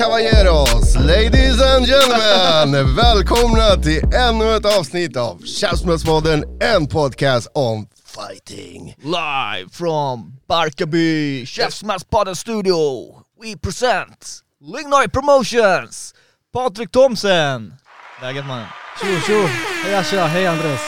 [0.00, 7.86] Caballeros, ladies and gentlemen, välkomna till ännu ett avsnitt av Käftsmällspodden, en podcast om
[8.16, 8.94] fighting.
[9.02, 12.76] Live from Barkarby Käftsmällspodden studio
[13.42, 14.38] We present
[14.76, 16.14] Lignoy Promotions
[16.52, 17.74] Patrik Thomsen
[18.22, 18.66] Läget mannen?
[19.00, 19.46] Tjo tjo!
[19.84, 20.80] Hej Asha, hej Andres!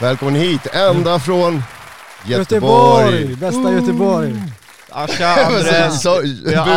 [0.00, 1.62] Välkommen hit, ända från
[2.26, 3.20] Göteborg!
[3.20, 3.36] Göteborg.
[3.36, 4.42] Bästa Göteborg!
[4.90, 6.22] Asha, Andres Så,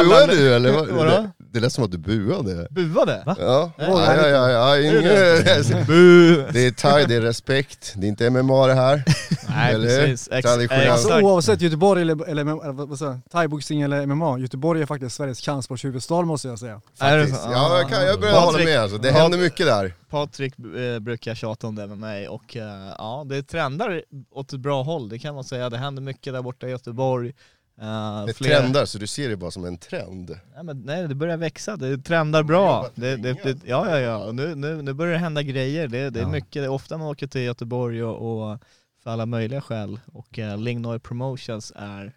[0.04, 0.72] buade du eller?
[0.72, 1.30] vad- Vadå?
[1.54, 2.68] Det, lät som att du buade.
[2.70, 3.24] Buade?
[3.26, 3.36] Va?
[3.40, 3.88] Ja, Nej.
[3.90, 5.04] ja, ja, ja, ja, ingen...
[5.88, 6.36] Bu!
[6.52, 9.04] Det är thai, det är respekt, det är inte MMA det här.
[9.50, 9.88] Nej Eller?
[9.88, 10.92] precis, Ex- Traditionellt.
[10.92, 15.16] Alltså oavsett Göteborg eller, eller, eller vad säger jag, thaiboxning eller MMA, Göteborg är faktiskt
[15.16, 16.82] Sveriges kampsportshuvudstad måste jag säga.
[17.00, 17.42] Faktiskt.
[17.52, 18.98] Ja, jag, kan, jag börjar Patrik- hålla med alltså.
[18.98, 19.94] det händer mycket där.
[20.10, 24.60] Patrik eh, brukar tjata om det med mig och eh, ja, det trendar åt ett
[24.60, 25.70] bra håll, det kan man säga.
[25.70, 27.34] Det händer mycket där borta i Göteborg.
[27.82, 30.40] Uh, Det trendar, så du ser det bara som en trend.
[30.56, 32.88] Nej, men, nej det börjar växa, det trendar bra.
[32.96, 35.88] Det, det, det, ja ja ja, nu, nu, nu börjar det hända grejer.
[35.88, 36.30] Det, det är Ja.
[36.30, 38.60] mycket, det är ofta man åker till Göteborg och, och
[39.04, 40.00] för alla möjliga skäl.
[40.14, 42.14] Och uh, Lignoy Promotions är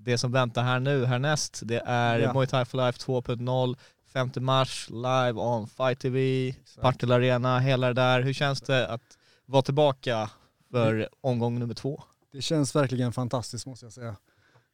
[0.00, 1.60] det som väntar här nu härnäst.
[1.64, 2.32] Det är Ja.
[2.32, 3.76] Muay Thai for Life 2.0,
[4.12, 8.20] 5 mars, live on Fight TV, Partille Arena, hela det där.
[8.22, 9.02] Hur känns det att
[9.46, 10.30] vara tillbaka
[10.70, 12.02] för omgång nummer två?
[12.32, 14.16] Det känns verkligen fantastiskt måste jag säga.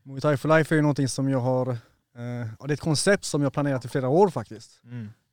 [0.03, 1.69] Muay Thai for Life är ju någonting som jag har,
[2.17, 2.23] eh,
[2.59, 4.81] ja, det är ett koncept som jag planerat i flera år faktiskt.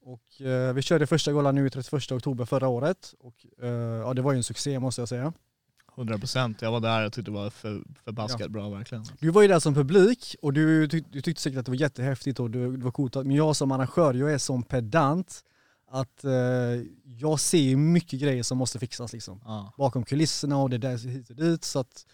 [0.02, 4.22] Och eh, vi körde första galan nu 31 oktober förra året och eh, ja, det
[4.22, 5.34] var ju en succé måste jag säga.
[5.96, 9.06] 100% jag var där och tyckte det var för, förbaskat bra verkligen.
[9.20, 11.78] Du var ju där som publik och du, tyck, du tyckte säkert att det var
[11.78, 13.16] jättehäftigt och det, det var coolt.
[13.16, 15.44] Men jag som arrangör, jag är som pedant
[15.92, 16.32] att eh,
[17.04, 19.42] jag ser mycket grejer som måste fixas liksom.
[19.46, 19.74] Ja.
[19.78, 22.06] Bakom kulisserna och det där hit och dit så att...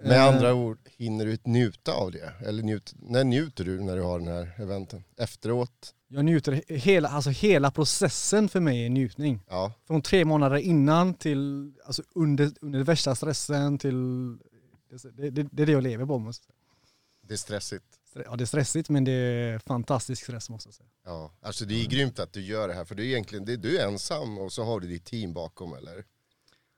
[0.00, 2.32] Med eh, andra ord, hinner du njuta av det?
[2.46, 5.04] Eller njut, när njuter du när du har den här eventen?
[5.16, 5.94] Efteråt?
[6.08, 9.40] Jag njuter, he- hela, alltså hela processen för mig är njutning.
[9.48, 9.72] Ja.
[9.86, 13.96] Från tre månader innan till, alltså under, under värsta stressen till...
[15.12, 16.46] Det, det, det är det jag lever på måste.
[17.22, 17.84] Det är stressigt.
[18.24, 20.88] Ja det är stressigt men det är fantastisk stress måste jag säga.
[21.04, 21.30] Ja.
[21.40, 23.56] Alltså det är grymt att du gör det här, för du är egentligen det är,
[23.56, 26.04] du ensam och så har du ditt team bakom eller?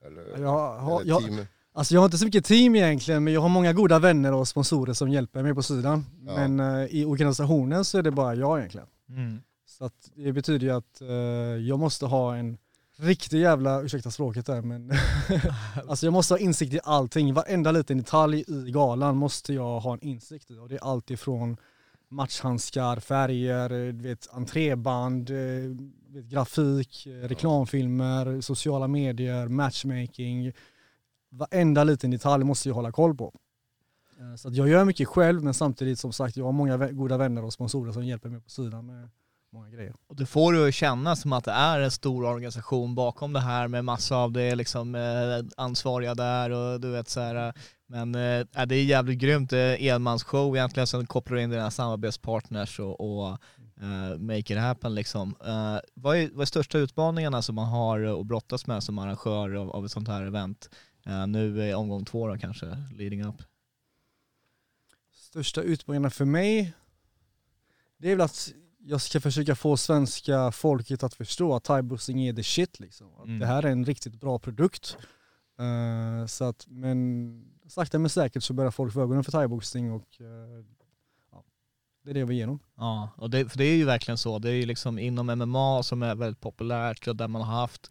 [0.06, 1.46] eller, Jag har, eller jag, team.
[1.72, 4.48] Alltså jag har inte så mycket team egentligen men jag har många goda vänner och
[4.48, 6.06] sponsorer som hjälper mig på sidan.
[6.26, 6.34] Ja.
[6.34, 8.86] Men eh, i organisationen så är det bara jag egentligen.
[9.08, 9.40] Mm.
[9.66, 11.08] Så att det betyder ju att eh,
[11.68, 12.58] jag måste ha en
[12.96, 14.92] riktig jävla, ursäkta språket där men
[15.88, 17.34] alltså jag måste ha insikt i allting.
[17.34, 20.58] Varenda liten detalj i galan måste jag ha en insikt i.
[20.58, 21.56] Och det är allt ifrån
[22.10, 30.52] matchhandskar, färger, eh, du vet, entréband, eh, du vet, grafik, eh, reklamfilmer, sociala medier, matchmaking.
[31.30, 33.34] Varenda liten detalj måste jag hålla koll på.
[34.20, 37.16] Eh, så att jag gör mycket själv men samtidigt som sagt jag har många goda
[37.16, 39.08] vänner och sponsorer som hjälper mig på sidan med
[39.52, 39.94] många grejer.
[40.06, 43.40] Och det får du att känna som att det är en stor organisation bakom det
[43.40, 47.48] här med massa av det liksom eh, ansvariga där och du vet så här.
[47.48, 47.52] Eh,
[47.86, 51.70] men äh, det är jävligt grymt, det är enmansshow egentligen, sen kopplar du in dina
[51.70, 53.38] samarbetspartners och, och
[53.80, 55.34] äh, make it happen liksom.
[55.46, 59.54] Äh, vad, är, vad är största utmaningarna som man har att brottas med som arrangör
[59.54, 60.68] av, av ett sånt här event?
[61.06, 63.42] Eh, nu är omgång två då kanske, leading up.
[65.12, 66.72] Största utmaningarna för mig,
[67.98, 72.32] det är väl att jag ska försöka få svenska folket att förstå att thaiboxning är
[72.32, 73.08] the shit liksom.
[73.24, 73.38] Mm.
[73.38, 74.96] Det här är en riktigt bra produkt.
[75.58, 80.06] Eh, så att, men sakta men säkert så börjar folk få ögonen för thaiboxning och
[80.18, 80.26] ja,
[82.02, 82.60] det är det vill igenom.
[82.76, 84.38] Ja, och det, för det är ju verkligen så.
[84.38, 87.90] Det är ju liksom inom MMA som är väldigt populärt och där man har haft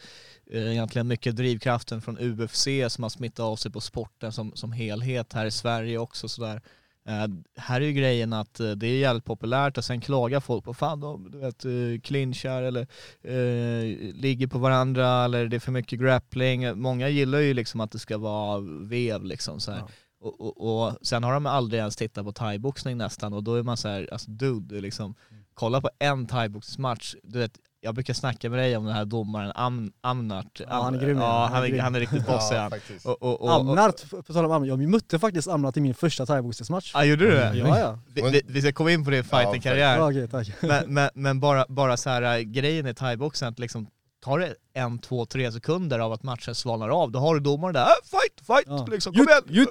[0.52, 4.72] eh, egentligen mycket drivkraften från UFC som har smittat av sig på sporten som, som
[4.72, 6.62] helhet här i Sverige också sådär.
[7.08, 10.66] Eh, här är ju grejen att eh, det är jävligt populärt och sen klagar folk
[10.66, 12.88] på fan de du vet, eh, clinchar eller
[13.22, 16.82] eh, ligger på varandra eller det är för mycket grappling.
[16.82, 19.80] Många gillar ju liksom att det ska vara vev liksom så här.
[19.80, 19.88] Ja.
[20.22, 23.64] Och, och, och sen har de aldrig ens tittat på thaiboxning nästan och då är
[23.64, 25.16] man så här, alltså dude, liksom,
[25.54, 27.52] kolla på en thaiboxningsmatch, du vet,
[27.82, 30.62] jag brukar snacka med dig om den här domaren Am, Amnart.
[30.70, 31.56] Ja, han är grym, Ja, ja.
[31.56, 32.70] han är han är riktigt bossig han.
[32.70, 33.06] faktiskt.
[33.06, 36.26] Och, och, och, Amnart, på tal om Amnart, jag mötte faktiskt Amnart i min första
[36.26, 36.92] thaiboxningsmatch.
[36.94, 37.54] Ja, gjorde du det?
[37.56, 38.00] Ja, ja.
[38.14, 39.98] Vi, vi, vi ska komma in på din fighting-karriär.
[39.98, 40.48] Ja, tack.
[40.62, 43.88] men, men, men bara, bara så här äh, grejen i thaiboxen att liksom
[44.20, 47.74] tar det en, två, tre sekunder av att matchen svalnar av, då har du domaren
[47.74, 48.86] där, äh, fight, fight, Ja.
[48.92, 49.66] liksom, kom Jut, igen!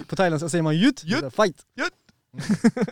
[0.00, 0.08] jut.
[0.08, 1.34] På thailändska säger man jut, Jut.
[1.36, 1.56] fight.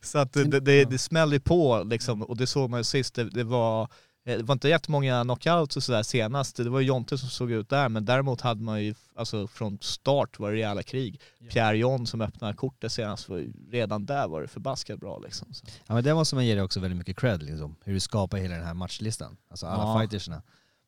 [0.00, 3.14] Så att det, det, det, det smäller på liksom, och det såg man ju sist,
[3.14, 3.88] det, det var
[4.36, 7.68] det var inte jättemånga knockouts och sådär senast, det var ju Jonte som såg ut
[7.68, 11.20] där, men däremot hade man ju, alltså från start var det rejäla krig.
[11.50, 15.54] Pierre John som öppnade kortet senast, var ju, redan där var det förbaskat bra liksom.
[15.54, 15.66] Så.
[15.86, 18.38] Ja men det måste man ge dig också väldigt mycket cred liksom, hur du skapar
[18.38, 19.36] hela den här matchlistan.
[19.50, 20.00] Alltså alla Ja.
[20.00, 20.42] fightersna.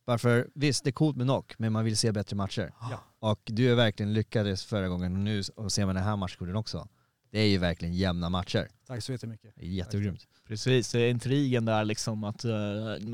[0.05, 2.73] Varför, visst det är coolt med knock, men man vill se bättre matcher.
[2.81, 3.01] Ja.
[3.19, 6.57] Och du är verkligen lyckades förra gången och nu och ser man den här matchkorten
[6.57, 6.89] också.
[7.31, 8.69] Det är ju verkligen jämna matcher.
[8.87, 9.53] Tack så jättemycket.
[9.57, 10.27] Det är jättegrymt.
[10.51, 12.51] Precis, det är intrigen där liksom att eh,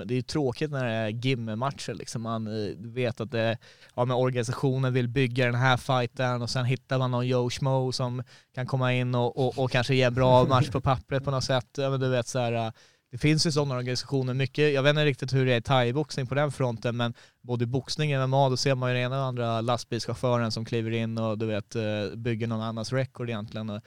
[0.04, 2.22] det är tråkigt när det är gimme-matcher liksom.
[2.22, 3.58] Man eh, vet att det,
[3.94, 7.92] ja, men organisationen vill bygga den här fighten och sen hittar man någon Joe Schmo
[7.92, 8.22] som
[8.54, 11.44] kan komma in och, och, och kanske ge en bra match på pappret på något
[11.44, 11.68] sätt.
[11.76, 12.72] Ja, men du vet så här, eh,
[13.10, 16.26] det finns ju sådana organisationer, mycket, jag vet inte riktigt hur det är i thaiboxning
[16.26, 19.20] på den fronten, men både i boxning och MMA, då ser man ju den ena
[19.20, 21.76] och andra lastbilschauffören som kliver in och du vet
[22.16, 23.80] bygger någon annans record egentligen.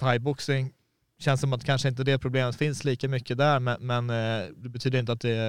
[0.00, 0.72] Thaiboxning
[1.18, 4.68] känns som att kanske inte det problemet finns lika mycket där, men, men eh, det
[4.68, 5.48] betyder inte att det är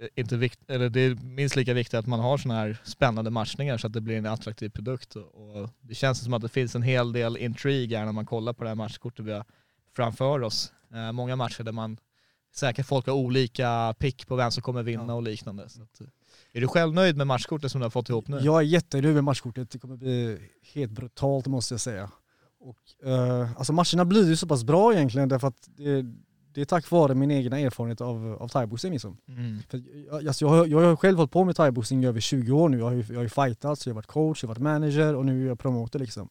[0.00, 3.30] eh, inte vikt, eller det är minst lika viktigt att man har sådana här spännande
[3.30, 5.16] matchningar så att det blir en attraktiv produkt.
[5.16, 8.52] Och det känns som att det finns en hel del intrig här när man kollar
[8.52, 9.44] på det här matchkortet vi har
[9.96, 10.72] framför oss.
[10.94, 11.96] Eh, många matcher där man
[12.54, 15.14] säkert folk har olika pick på vem som kommer vinna Ja.
[15.14, 15.64] och liknande.
[15.64, 16.00] Att,
[16.52, 18.38] är du själv nöjd med matchkortet som du har fått ihop nu?
[18.42, 20.38] Jag är jättenöjd med matchkortet, det kommer bli
[20.74, 22.10] helt brutalt måste jag säga.
[22.64, 26.02] Och, eh, alltså matcherna blir ju så pass bra egentligen därför att det,
[26.54, 29.16] det är tack vare min egna erfarenhet av, av thaiboxning liksom.
[29.28, 29.58] Mm.
[29.68, 32.52] För jag, alltså jag, har, jag har själv hållit på med thaiboxning i över 20
[32.52, 32.78] år nu.
[32.78, 35.14] Jag har ju, jag har ju fightats, jag har varit coach, jag har varit manager
[35.14, 36.28] och nu är jag promoter liksom.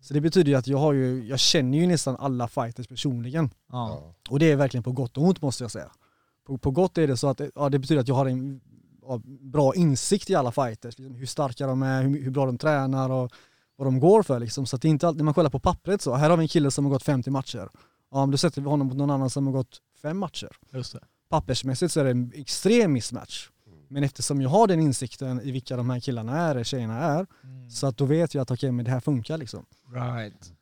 [0.00, 3.50] Så det betyder ju att jag, har ju, jag känner ju nästan alla fighters personligen.
[3.72, 4.14] Ja.
[4.30, 5.90] Och det är verkligen på gott och ont måste jag säga.
[6.46, 8.60] På, på gott är det så att ja, det betyder att jag har en
[9.02, 10.98] ja, bra insikt i alla fighters.
[10.98, 13.32] Liksom, hur starka de är, hur, hur bra de tränar och
[13.76, 14.40] vad de går för.
[14.40, 14.66] Liksom.
[14.66, 16.44] Så att det är inte alltid, när man kollar på pappret så, här har vi
[16.44, 17.68] en kille som har gått 50 matcher.
[18.10, 20.56] Ja, men då sätter vi honom mot någon annan som har gått fem matcher.
[20.72, 21.00] Just det.
[21.28, 23.48] Pappersmässigt så är det en extrem mismatch.
[23.88, 27.26] Men eftersom jag har den insikten i vilka de här killarna är, tjejerna är,
[27.70, 29.66] så att då vet jag att okej, men det här funkar liksom.
[29.92, 30.52] Right.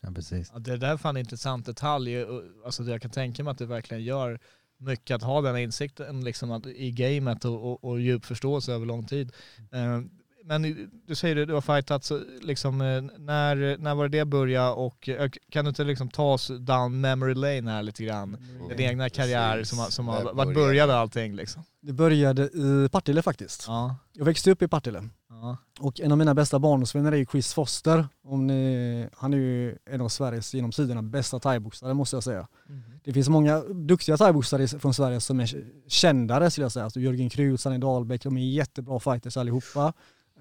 [0.00, 0.50] Ja precis.
[0.52, 2.24] Ja, det där är fan en intressant detalj.
[2.64, 4.40] Alltså, det jag kan tänka mig att det verkligen gör
[4.78, 8.72] mycket att ha den här insikten liksom, att, i gamet och, och, och djup förståelse
[8.72, 9.32] över lång tid.
[9.72, 10.00] Eh,
[10.44, 14.24] men du säger det, du har fightat, så liksom, eh, när, när var det det
[14.24, 18.36] började och eh, kan du inte liksom ta oss down memory lane här lite grann?
[18.68, 19.78] Din egna karriär, Precis.
[19.78, 21.62] som, som har, vart började började allting liksom?
[21.80, 23.64] Det började i Partille faktiskt.
[23.66, 23.96] Ja.
[24.12, 25.08] Jag växte upp i Partille.
[25.28, 25.56] ja.
[25.80, 28.08] Och en av mina bästa barndomsvänner är ju Chris Foster.
[28.24, 32.48] Om ni, han är ju en av Sveriges genom tiderna bästa thaiboxare måste jag säga.
[33.04, 36.84] Det finns många duktiga thaiboxare från Sverige som är kändare skulle jag säga.
[36.84, 39.92] Alltså Jörgen Krut, Sanny Dahlbäck, de är jättebra fighters allihopa.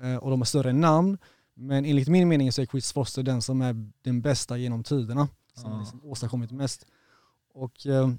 [0.04, 1.18] Eh, och de har större namn.
[1.54, 5.28] Men enligt min mening så är Chris Foster den som är den bästa genom tiderna.
[5.54, 6.86] Som har liksom åstadkommit mest.
[7.54, 8.10] Och eh,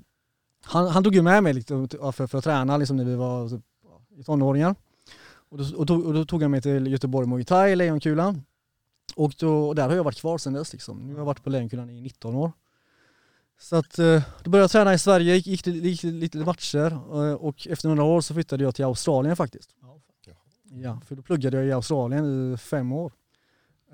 [0.63, 3.15] han, han tog ju med mig lite för, för, för att träna liksom när vi
[3.15, 3.65] var typ,
[4.17, 4.75] i tonåringar.
[5.51, 8.43] Och då, och, då, och då tog han mig till Göteborg Muay Thai, Lejonkulan.
[9.17, 10.73] Och, då, och där har jag varit kvar sedan dess.
[10.73, 10.99] Liksom.
[11.07, 12.53] Nu har jag varit på Lejonkulan i 19 år.
[13.61, 17.35] Så att, eh, då började jag träna i Sverige, gick, gick, gick lite matcher eh,
[17.35, 19.71] och efter några år så flyttade jag till Australien faktiskt.
[20.73, 23.13] Ja, för då pluggade jag i Australien i fem år.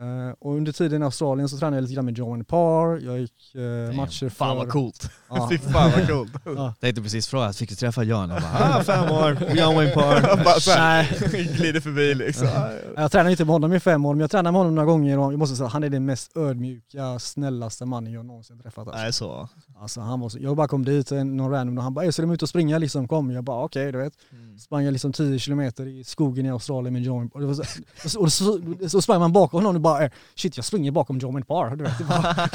[0.01, 3.19] Eh, och under tiden i Australien så tränade jag lite grann med Joan Parr, jag
[3.21, 4.31] gick eh, matcher för...
[4.31, 5.11] Fan vad coolt.
[5.29, 5.49] Ja.
[5.51, 6.33] Fy fan vad coolt.
[6.57, 6.75] Ja.
[6.81, 8.31] Tänkte precis fråga, fick du träffa Jan?
[8.31, 9.33] Jag bara, ah, fem år,
[9.75, 11.57] Wayne Parr.
[11.57, 12.49] Glider förbi liksom.
[12.97, 15.19] Jag tränade inte med honom i fem år, men jag tränade med honom några gånger
[15.19, 18.89] och jag måste säga han är den mest ödmjuka, snällaste mannen jag någonsin träffat.
[18.89, 19.03] Alltså.
[19.03, 19.49] Nej så.
[19.81, 22.11] Alltså, han var så, jag bara kom dit, en- någon random, och han bara “Är
[22.11, 24.13] så de ute och springa liksom?” Kom, jag bara “Okej, du vet”.
[24.61, 27.63] Sprang jag liksom 10 kilometer i skogen i Australien med John och, så,
[28.05, 30.91] och, så, och så, så sprang man bakom honom och bara eh, “Shit, jag springer
[30.91, 31.77] bakom John Parr”.
[31.77, 32.49] Du vet, det var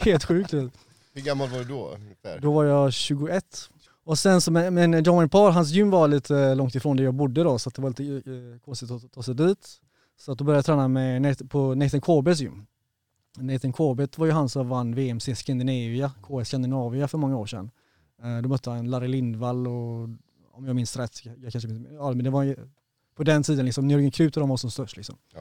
[0.04, 0.52] helt sjukt.
[0.52, 1.88] Hur gammal var du då?
[1.94, 2.40] Ungefär?
[2.40, 3.44] Då var jag 21.
[4.04, 7.42] Och sen så, men, John Parr, hans gym var lite långt ifrån där jag bodde
[7.42, 9.80] då, så att det var lite eh, konstigt att ta sig dit.
[10.18, 12.66] Så att då började jag träna med på Nathan Corbetts gym.
[13.38, 17.70] Nathan Corbett var ju han som vann VMC Scandinavia, KS Skandinavia för många år sedan.
[18.22, 20.08] Eh, Då mötte han Larry Lindvall och
[20.52, 22.56] om jag minns rätt, jag, kanske minns, ja men det var
[23.16, 25.16] på den tiden liksom, Jörgen Krut och de var som störst liksom.
[25.34, 25.40] Ja.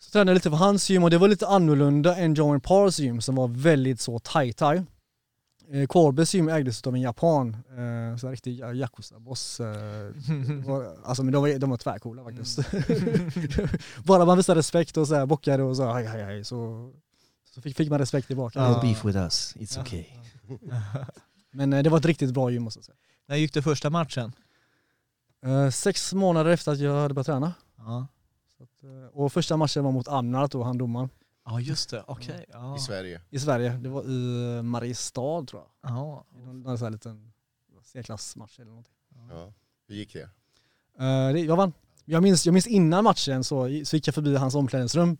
[0.00, 2.98] Så tränade jag lite för hans gym och det var lite annorlunda än John Parrs
[2.98, 4.86] gym som var väldigt så thai-thai.
[5.72, 9.60] Eh, Korbes gym ägdes av en japan, eh, så en riktig yakuza-boss.
[9.60, 9.66] Eh,
[11.04, 12.58] alltså men de var, de var tvärcoola faktiskt.
[14.04, 16.90] Bara man visade respekt och så här, bockade och så hej hej hej så,
[17.54, 18.68] så fick, fick man respekt tillbaka.
[18.68, 19.82] No beef with us, it's Ja.
[19.82, 20.04] okay.
[21.52, 22.96] Men eh, det var ett riktigt bra gym måste jag säga.
[23.28, 24.32] När gick det första matchen?
[25.72, 27.54] Sex månader efter att jag hade börjat träna.
[27.76, 28.06] Ja,
[29.12, 31.08] och första matchen var mot Amnart då, han domaren.
[31.44, 32.04] ja just det.
[32.06, 32.44] Okej.
[32.52, 32.76] Ja.
[32.76, 33.20] I Sverige.
[33.30, 33.70] I Sverige.
[33.70, 35.90] Det var i eh, Mariestad tror jag.
[35.92, 36.24] Ja.
[36.36, 37.32] I Någon, någon sån här liten
[37.82, 38.92] C-klassmatch eller någonting.
[39.30, 39.52] Ja.
[39.88, 40.20] Hur gick det?
[41.04, 41.72] Eh, det, jag vann.
[42.04, 45.16] Jag minns, jag minns innan matchen så, så gick jag förbi hans omklädningsrum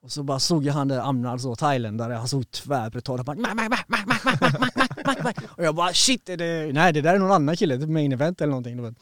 [0.00, 3.36] och så bara såg jag han där Amnar, så thailändare, han såg tvärbrutal och bara
[3.36, 6.36] "Mack, mack, mack, mack, mack, mack, mack, mack, mack, mack." Och jag bara shit, är
[6.36, 8.76] det, nej det där är någon annan kille, typ main event eller någonting.
[8.76, 8.94] Du vet.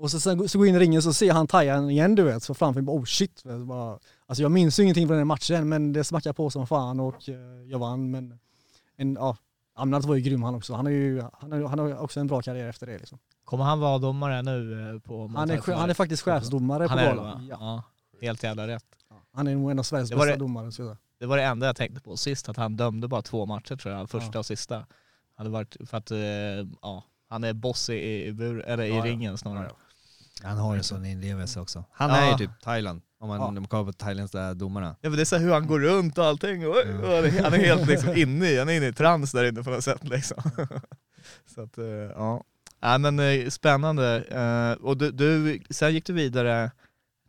[0.00, 2.14] Och så, sen, så går jag in i ringen så ser jag han thaian igen
[2.14, 3.40] du vet, så framför mig bara oh shit.
[3.44, 6.66] Vet, bara, alltså jag minns ju ingenting från den matchen men det smackade på som
[6.66, 7.34] fan och eh,
[7.70, 8.10] jag vann.
[8.10, 8.38] Men
[8.96, 9.36] en, ja,
[9.74, 10.74] Amnat var ju grym han också.
[10.74, 13.18] Han har ju han har, han har också en bra karriär efter det liksom.
[13.44, 17.04] Kommer han vara domare nu eh, på Han är, han är faktiskt chefsdomare Han på
[17.04, 17.46] är galan.
[17.46, 17.56] Ja.
[17.60, 17.82] Ja.
[18.22, 18.84] Helt jävla rätt.
[19.32, 20.72] Han är nog en av Sveriges bästa det- domare.
[20.72, 20.96] Så jag.
[21.18, 23.94] Det var det enda jag tänkte på sist, att han dömde bara två matcher tror
[23.94, 24.38] jag, första Ja.
[24.38, 24.86] och sista.
[25.36, 26.18] Hade varit, för att, eh,
[26.82, 29.04] ja, han är boss i, i, bur, eller i Ja, ja.
[29.04, 29.70] ringen snarare.
[30.42, 31.84] Han har en sån inlevelse också.
[31.92, 32.16] Han Ja.
[32.16, 33.46] är ju typ Thailand, om man, Ja.
[33.46, 34.96] om man kollar på thailändska domarna.
[35.00, 36.82] Ja men det är så här hur han går runt och allting, och, och
[37.42, 39.84] han är- helt liksom inne i, han är inne i trans där inne på något
[39.84, 40.42] sätt liksom.
[41.54, 42.44] Så att, eh, ja.
[42.82, 44.24] Nej men eh, spännande.
[44.24, 46.70] Eh, Och du, du, sen gick du vidare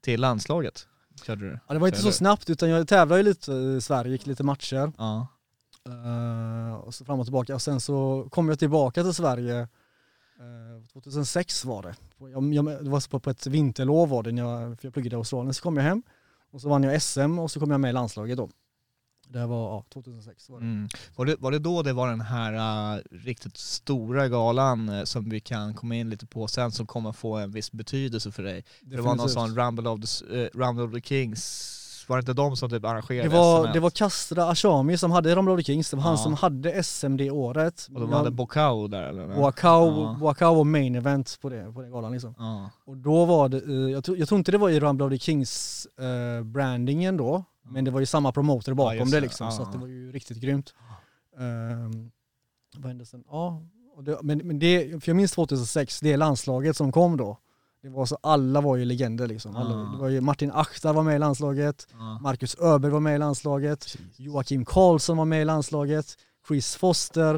[0.02, 0.88] till landslaget,
[1.26, 1.60] körde du?
[1.68, 4.44] Ja, det var inte så snabbt utan jag tävlade ju lite i Sverige, gick lite
[4.44, 4.92] matcher.
[4.98, 5.28] Ja.
[6.84, 7.56] och så fram och tillbaka.
[7.56, 9.68] Och sen så kom jag tillbaka till Sverige
[10.94, 11.96] 2006 var det.
[12.32, 15.18] Jag, jag, det var på, ett vinterlov var det, när jag, för jag pluggade i
[15.18, 15.54] Australien.
[15.54, 16.04] Så kom jag hem
[16.52, 18.50] och så vann jag SM och så kom jag med i landslaget då.
[19.28, 20.66] Det var ja, 2006 var det.
[20.66, 20.90] Mm.
[21.16, 22.54] Var, det, var det då det var den här
[22.96, 27.12] uh, riktigt stora galan eh, som vi kan komma in lite på sen som kommer
[27.12, 28.66] få en viss betydelse för dig?
[28.82, 31.42] Det var någon sån Rumble of, the, eh, Rumble of the Kings,
[32.10, 33.74] var det inte de som typ arrangerade Det var, SM?
[33.74, 36.18] det var Kastra Ashami som hade Ramla of the Kings, det var han Ja.
[36.18, 37.88] som hade SM det året.
[37.94, 39.28] Och de hade Bokau där eller?
[39.28, 40.18] Wakao, Ja.
[40.22, 42.36] Wakao var main event på det, på den galan liksom.
[42.38, 42.70] Ja.
[42.86, 45.86] Och då var det, eh, jag, tror, jag tror inte det var i the Kings
[46.00, 49.70] eh, brandingen då, men det var ju samma promoter bakom det liksom, så Ja.
[49.72, 50.74] det var ju riktigt grymt.
[51.38, 52.12] Um,
[52.78, 53.24] vad hände sen?
[53.32, 53.62] Ja,
[54.02, 57.38] det, men, men det, för jag minns 2006, det landslaget som kom då.
[57.84, 59.56] Det var så, alla var ju legender liksom.
[59.56, 59.92] Alla, Ja.
[59.94, 62.20] det var ju Martin Akhtar var med i landslaget, Ja.
[62.22, 67.36] Marcus Öberg var med i landslaget, Joakim Karlsson var med i landslaget, Chris Foster,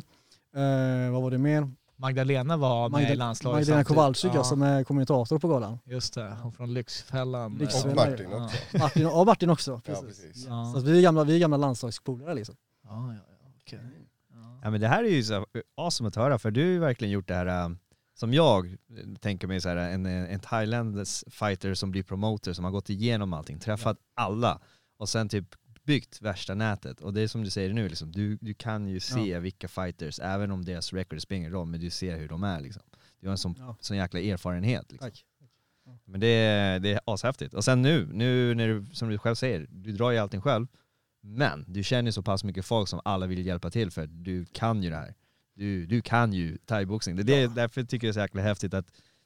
[0.56, 1.72] eh, vad var det mer?
[1.96, 3.84] Magdalena var med i landslaget Magdalena.
[3.84, 4.36] Kowalczyk ja.
[4.36, 4.44] ja.
[4.44, 5.80] som är kommentator på galan.
[5.86, 7.58] Just det, hon från Lyxfällan.
[7.58, 7.90] Lyxfällan.
[7.98, 8.78] Och Martin också.
[8.78, 9.72] Martin, ja Martin också.
[9.72, 10.22] Ja, Precis.
[10.22, 10.46] precis.
[10.48, 10.70] Ja.
[10.74, 12.56] Så att vi är gamla, vi är gamla landslagspolare liksom.
[12.84, 13.80] Ja, ja, ja, okej.
[14.34, 14.60] Ja.
[14.64, 15.46] Ja men det här är ju så
[15.78, 17.70] awesome att höra för du har verkligen gjort det här äh,
[18.24, 18.78] som jag
[19.20, 23.34] tänker mig så här, en, en thailändsk fighter som blir promoter som har gått igenom
[23.34, 24.62] allting, träffat alla
[24.98, 25.46] och sen typ
[25.84, 27.02] byggt värsta nätet.
[27.02, 30.20] Och det är som du säger nu, liksom, du, du kan ju se vilka fighters,
[30.20, 32.84] även om deras record spelar ingen roll, men du ser hur de är liksom.
[33.20, 33.76] Du har en sån, Ja.
[33.80, 34.92] sån jäkla erfarenhet.
[34.92, 35.10] Liksom.
[35.12, 35.26] Tack.
[36.06, 37.54] Men det är, det är ashäftigt.
[37.54, 40.68] Och sen nu, nu när du, som du själv säger, du drar ju allting själv.
[41.22, 44.84] Men du känner så pass mycket folk som alla vill hjälpa till för du kan
[44.84, 45.14] ju det här.
[45.56, 47.16] Du, du kan ju thaiboxning.
[47.16, 48.86] Det är det, därför tycker jag det är så jäkla häftigt att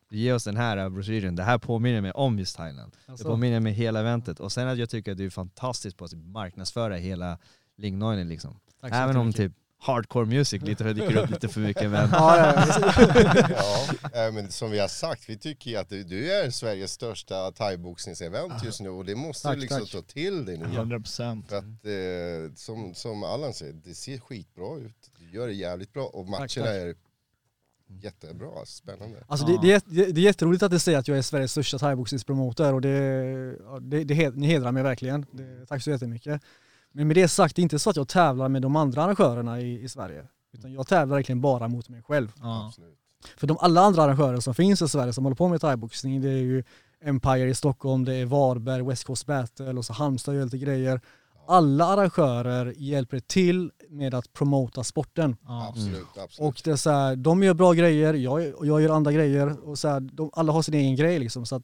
[0.09, 1.35] du ger oss den här äh, broschyren.
[1.35, 2.95] Det här påminner mig om just Thailand.
[3.05, 4.39] Det Alltså, påminner mig hela eventet.
[4.39, 7.37] Och sen att jag tycker att du är fantastisk på att marknadsföra hela
[7.77, 8.59] Lingnoinen liksom.
[8.81, 12.37] tack så Även om typ hardcore music lite dyker upp lite för mycket men Ja,
[12.37, 12.65] ja,
[13.49, 13.87] ja.
[14.13, 16.91] Ja, eh, men som vi har sagt, vi tycker ju att du, du är Sveriges
[16.91, 19.91] största thaiboxningsevent just nu och det måste Tack, du liksom tack.
[19.91, 20.65] ta till dig nu.
[20.65, 21.49] 100 procent.
[21.49, 25.11] För att eh, som, som Allan säger, det ser skitbra ut.
[25.31, 26.57] Du gör det jävligt bra och matcherna tack.
[26.57, 26.95] är
[27.87, 29.23] jättebra, spännande.
[29.27, 29.81] Alltså det, det, är,
[30.13, 34.03] det är jätteroligt att du säger att jag är Sveriges största thaiboxningspromoter och det, det,
[34.03, 35.25] det, ni hedrar mig verkligen.
[35.31, 36.41] Det, tack så jättemycket.
[36.91, 39.61] Men med det sagt, det är inte så att jag tävlar med de andra arrangörerna
[39.61, 40.27] i, i Sverige.
[40.53, 42.31] Utan jag tävlar verkligen bara mot mig själv.
[42.39, 42.73] Ja.
[43.37, 46.29] För de alla andra arrangörer som finns i Sverige som håller på med thaiboxning, det
[46.29, 46.63] är ju
[47.01, 51.01] Empire i Stockholm, det är Varberg, West Coast Battle och så Halmstad gör lite grejer.
[51.47, 55.35] Alla arrangörer hjälper till med att promota sporten.
[55.45, 55.67] Ja.
[55.69, 56.49] Absolut, absolut.
[56.49, 59.69] Och det är så här, de gör bra grejer, jag, och jag gör andra grejer
[59.69, 61.45] och så här, de, alla har sin egen grej liksom.
[61.45, 61.63] Så att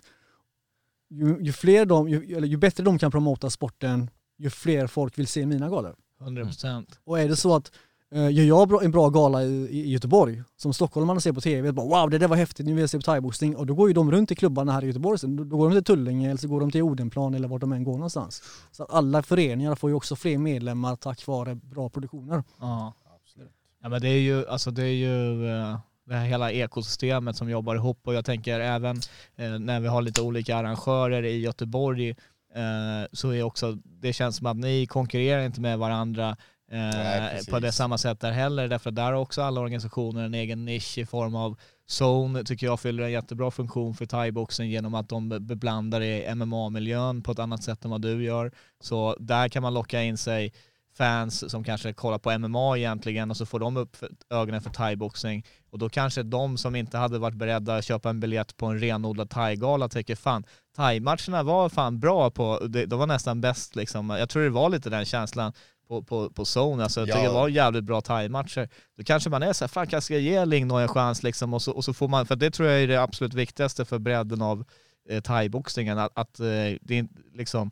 [1.10, 5.18] ju, ju, fler de, ju, eller ju bättre de kan promota sporten, ju fler folk
[5.20, 5.96] vill se mina galor.
[6.22, 7.00] 100 procent.
[7.04, 7.72] Och är det så att
[8.14, 12.18] gör jag en bra gala i, Göteborg, som stockholmarna ser på tv, bara wow det
[12.18, 13.56] där var häftigt, nu vill jag se på thaiboxning.
[13.56, 15.36] Och då går ju de runt i klubbarna här i Göteborg sen.
[15.36, 17.84] Då, går de till Tullinge eller så går de till Odenplan eller vart de än
[17.84, 18.44] går någonstans.
[18.72, 22.44] Så att alla föreningar får ju också fler medlemmar tack vare bra produktioner.
[22.60, 22.94] Ja.
[23.22, 23.52] absolut.
[23.82, 27.50] Ja men det är ju, alltså det är ju eh, det här hela ekosystemet som
[27.50, 29.02] jobbar ihop och jag tänker även
[29.36, 32.10] eh, när vi har lite olika arrangörer i Göteborg
[32.56, 36.38] eh, så är också, det känns som att ni konkurrerar inte med varandra
[36.78, 40.34] Nej, eh, på det samma sätt där heller därför där har också alla organisationer en
[40.34, 41.58] egen nisch i form av
[42.00, 46.36] Zone tycker jag fyller en jättebra funktion för thaiboxen genom att de be- beblandar i
[46.36, 48.52] MMA-miljön på ett annat sätt än vad du gör.
[48.84, 50.54] Så där kan man locka in sig
[50.98, 53.98] fans som kanske kollar på MMA egentligen och så får de upp
[54.30, 58.20] ögonen för thaiboxning och då kanske de som inte hade varit beredda att köpa en
[58.20, 60.44] biljett på en renodlad thaigala tycker fan
[60.76, 64.10] thaimatcherna var fan bra på, de, de var nästan bäst liksom.
[64.10, 65.54] Jag tror det var lite den känslan
[65.88, 67.14] på, på, på zone, alltså jag Ja.
[67.14, 68.70] tycker det var jävligt bra thaimatcher.
[68.98, 71.54] Då kanske man är så här, fan kanske ska jag ge Lingno en chans liksom
[71.54, 74.00] och så, och så får man, för det tror jag är det absolut viktigaste för
[74.00, 74.66] bredden av
[75.10, 76.46] eh, thaiboxningen, att, att eh,
[76.82, 77.72] det är liksom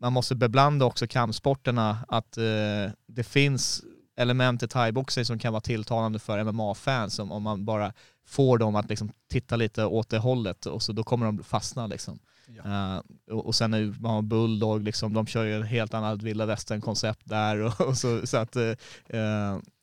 [0.00, 3.82] man måste beblanda också kampsporterna, att eh, det finns
[4.16, 7.92] element i thaiboxning som kan vara tilltalande för MMA-fans om, om man bara
[8.26, 11.86] får dem att liksom titta lite åt det hållet och så då kommer de fastna
[11.86, 12.18] liksom.
[12.64, 13.00] Eh,
[13.34, 16.46] och, och sen är man har Bulldog, liksom, de kör ju ett helt annat vilda
[16.46, 18.72] västern-koncept där och, och så, så att eh,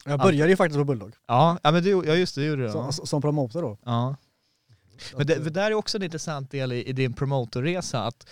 [0.05, 2.63] Jag började ju faktiskt på Bulldog, ja, ja men det, ja just det, det gjorde
[2.63, 2.71] du.
[2.71, 2.91] som, Ja.
[2.91, 3.77] som promotor då.
[3.85, 4.15] Ja.
[5.17, 8.27] Men det, för där är också en intressant del i, i din promotorresa, att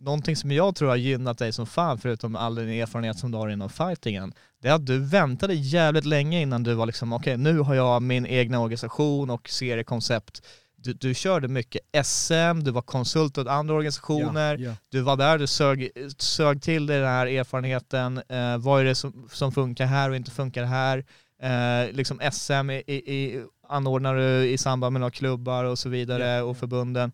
[0.00, 3.38] någonting som jag tror har gynnat dig som fan, förutom all din erfarenhet som du
[3.38, 4.32] har inom fightingen,
[4.62, 8.02] det är att du väntade jävligt länge innan du var liksom, okej nu har jag
[8.02, 10.42] min egna organisation och seriekoncept.
[10.82, 14.76] Du, du körde mycket SM, du var konsult åt andra organisationer, Ja, ja.
[14.88, 18.22] du var där, du sög, sög till dig den här erfarenheten.
[18.28, 21.04] Eh, vad är det som, som funkar här och inte funkar här?
[21.42, 26.24] Eh, liksom SM i, i, anordnar du i samband med några klubbar och så vidare
[26.28, 27.12] Ja, och förbunden.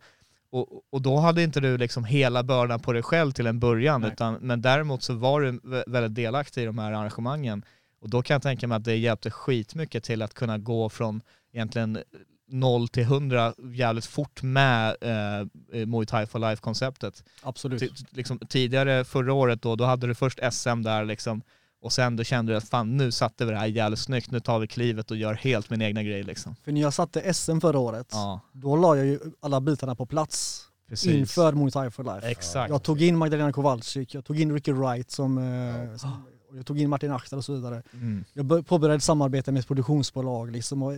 [0.51, 4.01] Och, och då hade inte du liksom hela bördan på dig själv till en början,
[4.01, 4.11] Nej.
[4.13, 7.65] utan, men däremot så var du vä- väldigt delaktig i de här arrangemangen.
[8.01, 11.21] Och då kan jag tänka mig att det hjälpte skitmycket till att kunna gå från
[11.53, 11.99] egentligen
[12.49, 17.25] 0 till 100 jävligt fort med eh, Muay Thai for Life-konceptet.
[17.43, 17.82] Absolut.
[17.82, 21.43] Ti- Liksom, tidigare förra året då, då hade du först SM där liksom,
[21.80, 24.41] och sen då kände du att fan nu satte vi det här jävligt snyggt, nu
[24.41, 26.56] tar vi klivet och gör helt min egna grej liksom.
[26.65, 30.06] För när jag satte SM förra året, Ja, då la jag ju alla bitarna på
[30.06, 31.13] plats precis.
[31.13, 32.26] inför Muay Thai for Life.
[32.30, 32.71] Exakt.
[32.71, 36.11] Jag tog in Magdalena Kowalczyk, jag tog in Ricky Wright som, eh, som
[36.52, 37.82] jag tog in Martin Akhtar och så vidare.
[37.93, 38.25] Mm.
[38.32, 40.93] Jag bör- påbörjade ett samarbete med ett produktionsbolag liksom och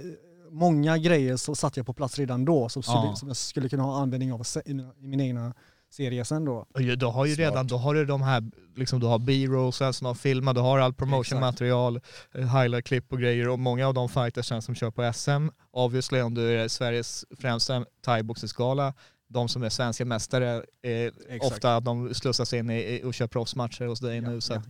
[0.50, 3.14] många grejer så satte jag på plats redan då som, Ja.
[3.16, 5.54] som jag skulle kunna ha användning av i, mina, i min egna
[5.90, 6.66] serie sen då.
[6.74, 7.38] Du har ju Smart.
[7.50, 8.42] redan, då har du de här,
[8.76, 12.00] liksom du har B-roll, sen som har filmat, du har all promotionmaterial,
[12.34, 16.34] eh, highlight-klipp och grejer och många av de fighters som kör på SM, obviously om
[16.34, 18.94] du är Sveriges främsta thaiboxningsgala,
[19.28, 21.52] de som är svenska mästare är Exakt.
[21.52, 24.62] ofta att de slussas in i, och kör proffsmatcher hos dig nu så Ja,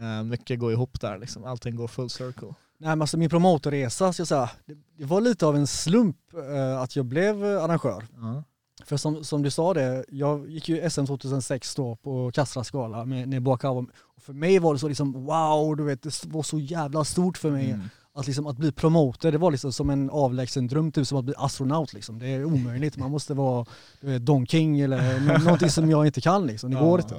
[0.00, 0.18] ja.
[0.18, 2.54] eh, mycket går ihop där liksom, allting går full circle.
[2.78, 6.16] Nej, men alltså min promotorresa, ska jag säga, det, det var lite av en slump
[6.50, 8.06] eh, att jag blev eh, arrangör.
[8.16, 8.44] Ja.
[8.84, 13.04] För som, som du sa det, jag gick ju SM 2006 då på Kastras skala
[13.04, 13.48] med.
[13.48, 17.38] Och för mig var det så liksom wow, du vet, det var så jävla stort
[17.38, 17.70] för mig.
[17.70, 17.88] Mm.
[18.16, 21.24] Att, liksom, att bli promoter, det var liksom som en avlägsen dröm, typ som att
[21.24, 22.18] bli astronaut liksom.
[22.18, 23.66] Det är omöjligt, man måste vara
[24.00, 26.70] du vet, Don King eller nå- någonting som jag inte kan liksom.
[26.70, 27.14] Det går inte.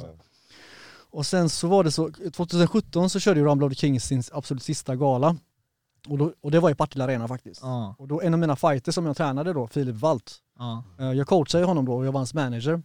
[1.15, 4.23] Och sen så var det så, 2017 så körde ju Rumble of the Kings sin
[4.34, 5.36] absolut sista gala.
[6.08, 7.62] Och, då, och det var i Partille Arena faktiskt.
[7.63, 11.12] Ja, Och då en av mina fighters som jag tränade då, Filip Walt, ja, eh,
[11.12, 12.82] jag coachade ju honom då och jag var hans manager.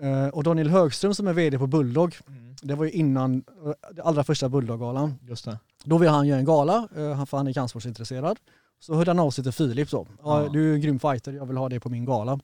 [0.00, 2.54] Eh, Och Daniel Högström som är vd på Bulldog, Mm.
[2.62, 5.14] det var ju innan eh, allra första Bulldog-galan.
[5.22, 5.58] just det.
[5.84, 6.88] Då ville han göra en gala,
[7.26, 8.38] för han är kampsportsintresserad.
[8.80, 9.88] Så hörde han av sig till Filip.
[9.92, 10.48] Ja, Ja.
[10.52, 12.40] du är en grym fighter, jag vill ha dig på min gala.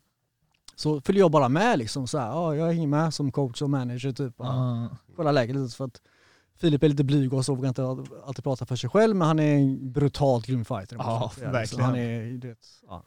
[0.80, 3.70] Så följde jag bara med liksom så här, ja, jag hänger med som coach och
[3.70, 4.34] manager typ.
[4.38, 6.00] Ja, kolla läget lite för att
[6.58, 7.82] Filip är lite blyg och så vågar inte
[8.26, 10.96] alltid prata för sig själv men han är en brutalt grym fighter.
[10.96, 11.52] Ja, jag säga.
[11.52, 11.78] verkligen.
[11.84, 13.02] Så han är du vet, ja,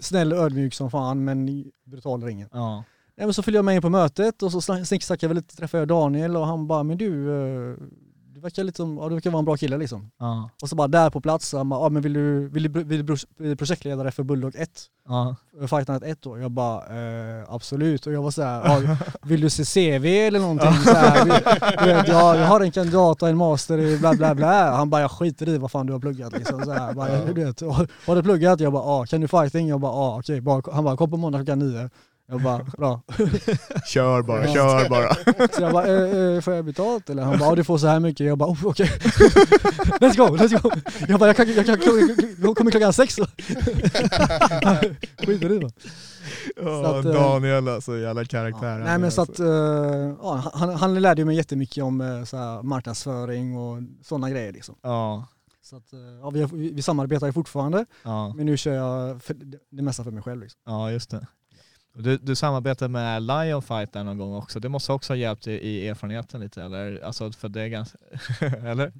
[0.00, 2.48] snäll och ödmjuk som fan men brutal i ringen.
[2.52, 2.84] Ja.
[3.16, 5.56] Nej, men så följde jag med in på mötet och så sna- snicksnackade vi lite,
[5.56, 8.05] träffade jag Daniel och han bara men du, eh, du
[8.46, 10.10] verkar lite som, ja, du verkar vara en bra kille liksom.
[10.18, 10.50] Ja.
[10.62, 12.84] Och så bara där på plats, så han bara, ja, men vill du, vill du,
[12.84, 14.70] vill du bli projektledare för Bulldog 1?
[15.08, 15.36] Ja.
[15.68, 16.38] Fight Night 1 då?
[16.38, 18.06] Jag bara, eh, absolut.
[18.06, 20.72] Och jag var så här, ja, vill du se CV eller någonting?
[20.72, 21.24] Så här,
[21.84, 24.76] du vet, jag, jag har en kandidat och en master i bla bla bla.
[24.76, 26.64] Han bara, jag skiter i vad fan du har pluggat liksom.
[26.64, 27.60] Så här, bara, du vet,
[28.06, 28.60] har du pluggat?
[28.60, 29.06] Jag bara, ja.
[29.06, 29.68] Kan du fighting?
[29.68, 30.42] Jag bara, ja okej.
[30.72, 31.90] Han bara, kom på måndag klockan nio.
[32.28, 33.00] Jag bara, bra.
[33.86, 35.14] Kör bara, kör bara.
[35.48, 37.22] Så jag bara, eh, eh, får jag betalt eller?
[37.22, 38.26] Han bara, ja, du får så här mycket.
[38.26, 38.86] Jag bara, oh, okej.
[40.00, 40.70] let's go, let's go.
[41.08, 41.78] Jag bara, jag, kan, jag, kan,
[42.42, 43.14] jag kommer klockan sex.
[43.14, 43.26] så.
[45.26, 45.70] Skiter i det.
[46.56, 48.78] Ja, eh, Daniel alltså, jävla karaktär.
[48.78, 48.84] Ja.
[48.84, 49.46] Nej men så att, eh,
[50.22, 54.74] ja, han, han lärde mig jättemycket om eh, så här, marknadsföring och sådana grejer liksom.
[54.82, 55.26] Ja.
[55.62, 55.84] Så att,
[56.22, 59.36] ja, vi, vi samarbetar ju fortfarande, Ja, men nu kör jag för,
[59.70, 60.42] det mesta för mig själv.
[60.42, 60.60] Liksom.
[60.66, 61.26] ja just det.
[61.96, 64.60] Och Du, du samarbetar med Lion Fight där någon gång också.
[64.60, 67.04] Det måste också ha hjälpt i, i erfarenheten lite eller?
[67.04, 67.98] Alltså för det är ganska...
[68.66, 68.92] eller?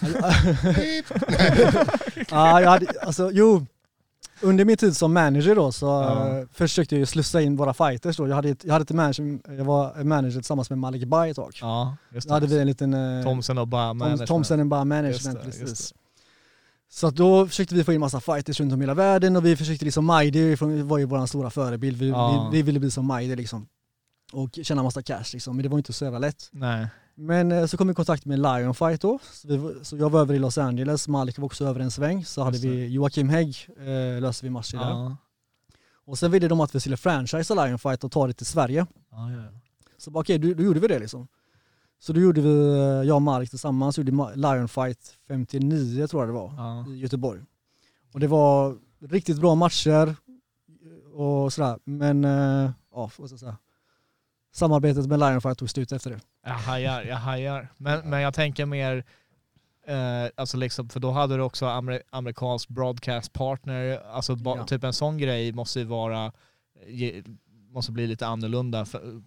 [2.30, 3.66] ja, jag hade, alltså, jo,
[4.40, 6.38] under min tid som manager då så Ja.
[6.38, 8.28] eh, försökte jag ju slussa in våra fighters då.
[8.28, 11.36] Jag hade, ett- jag hade ett manager, jag var manager tillsammans med Malik Bay ett
[11.36, 11.52] tag.
[11.60, 12.60] Ja, just Då hade vi det.
[12.60, 12.94] en liten...
[13.18, 14.28] eh, Thomsen och bara Tom, management.
[14.28, 15.94] Thomsen and Bar Just Management, det, just precis.
[16.94, 19.56] Så att då försökte vi få in massa fighters runt om hela världen och vi
[19.56, 22.48] försökte liksom, Majdi var ju vår stora förebild, vi, Ja.
[22.52, 23.66] vi, vi ville bli som Majdi liksom.
[24.32, 26.48] Och tjäna massa cash liksom, men det var inte så jävla lätt.
[26.52, 26.86] Nej.
[27.14, 30.10] Men eh, så kom vi i kontakt med Lion Fight då, så, vi, så jag
[30.10, 33.28] var över i Los Angeles, Malik var också över en sväng, så hade vi Joakim
[33.28, 34.90] Hägg, eh, löste vi matcher där.
[34.90, 35.16] Ja.
[36.04, 38.86] Och sen ville de att vi skulle franchisa Lion Fight och ta det till Sverige.
[39.10, 39.16] Ja.
[39.98, 41.28] Så bara, okej, då, då gjorde vi det liksom.
[42.02, 46.22] Så då gjorde vi, eh, jag och Malik tillsammans, gjorde Ma- Lion Fight 59 tror
[46.22, 46.86] jag det var, Ja.
[46.92, 47.40] i Göteborg.
[48.12, 50.16] Och det var riktigt bra matcher
[51.14, 53.56] och sådär, men eh, ja, vad ska jag säga.
[54.54, 56.20] Samarbetet med Lion Fight tog slut efter det.
[56.44, 57.68] Jag hajar, jag hajar.
[57.76, 59.04] Men, men jag tänker mer,
[59.86, 64.64] eh, alltså liksom, för då hade du också amer, amerikansk broadcast partner, alltså Ja.
[64.66, 66.32] typ en sån grej måste ju vara,
[66.86, 67.22] ge,
[67.70, 69.22] måste bli lite annorlunda för,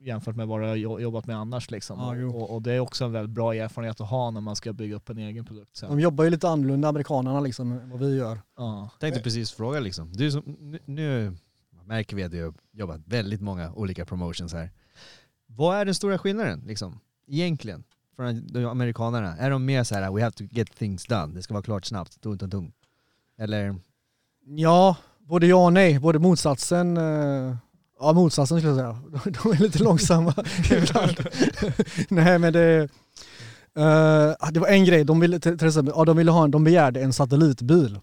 [0.00, 1.98] jämfört med vad du har jo- jobbat med annars liksom.
[1.98, 4.72] Ja, och, och det är också en väldigt bra erfarenhet att ha när man ska
[4.72, 5.90] bygga upp en egen produkt sen.
[5.90, 8.40] De jobbar ju lite annorlunda amerikanerna liksom än vad vi gör.
[8.56, 8.90] Ja.
[9.00, 10.12] Tänkte precis fråga liksom.
[10.12, 11.36] Du som, nu, nu
[11.84, 14.70] märker vi att du har jobbat väldigt många olika promotions här.
[15.46, 17.00] Vad är den stora skillnaden liksom?
[17.26, 17.84] Egentligen?
[18.16, 19.36] Från de amerikanerna?
[19.36, 21.84] Är de mer så här we have to get things done, det ska vara klart
[21.84, 22.72] snabbt, tung, tung, tung?
[23.38, 23.76] Eller?
[24.46, 25.98] Ja, både ja och nej.
[25.98, 27.56] Både motsatsen, eh,
[28.00, 28.98] ja motsatsen skulle jag säga.
[29.24, 30.34] De, de är lite långsamma
[30.70, 31.16] ibland.
[32.08, 32.88] nej men det,
[33.76, 36.64] eh, det var en grej, de ville till, exempel, ja, de, ville ha en, de
[36.64, 37.98] begärde en satellitbil.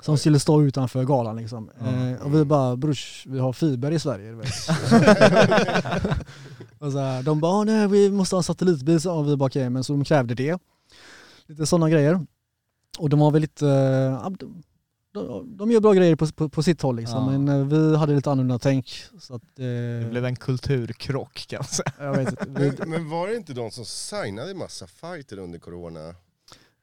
[0.00, 1.70] Som skulle stå utanför galan liksom.
[1.80, 1.86] Ja.
[1.86, 4.30] Eh, och vi bara, brors, vi har fiber i Sverige.
[4.30, 4.46] du vet."
[6.78, 9.00] och så här, de bara, "Ah, nej vi måste ha en satellitbil.
[9.00, 10.58] Så, och vi bara, okej, men så de krävde det.
[11.46, 12.26] Lite sådana grejer.
[12.98, 14.26] Och de var väl lite, eh,
[15.24, 17.32] de, de, gör bra grejer på, på, på sitt håll liksom.
[17.32, 17.38] Ja.
[17.38, 19.04] Men eh, vi hade lite annorlunda tänk.
[19.20, 19.64] Så att, eh,
[20.02, 21.92] Det blev en kulturkrock kan man säga.
[21.98, 22.44] jag vet inte.
[22.48, 26.14] Vi- Men, men var det inte de som signade massa fighter under corona?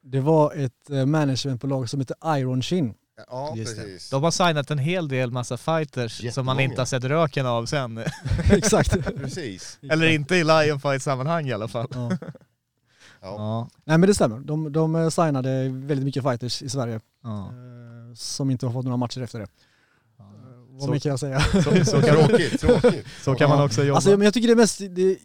[0.01, 2.93] Det var ett eh, managementbolag som heter Iron Chin.
[3.29, 3.81] Ja, Just det.
[3.81, 4.09] precis.
[4.09, 6.61] De har signat en hel del massa fighters som man Jättemånga.
[6.61, 7.97] inte har sett röken av sen.
[8.51, 9.17] Exakt.
[9.17, 9.79] precis.
[9.91, 11.87] Eller inte i Lion Fight sammanhang i alla fall.
[11.93, 12.11] Ja.
[13.21, 13.35] Ja.
[13.37, 13.69] Ja.
[13.85, 14.39] Nej men det stämmer.
[14.39, 16.99] De, de eh, signade väldigt mycket fighters i Sverige.
[17.23, 17.51] Ja.
[18.13, 19.43] Eh, Som inte har fått några matcher efter det.
[19.45, 20.26] Eh,
[20.69, 21.39] Vad Så- mer kan jag säga?
[21.41, 23.06] Så, så, kan, Tråkigt, tråkigt.
[23.23, 23.95] så kan man också jobba.
[23.95, 25.17] Alltså men jag tycker det är mest, det,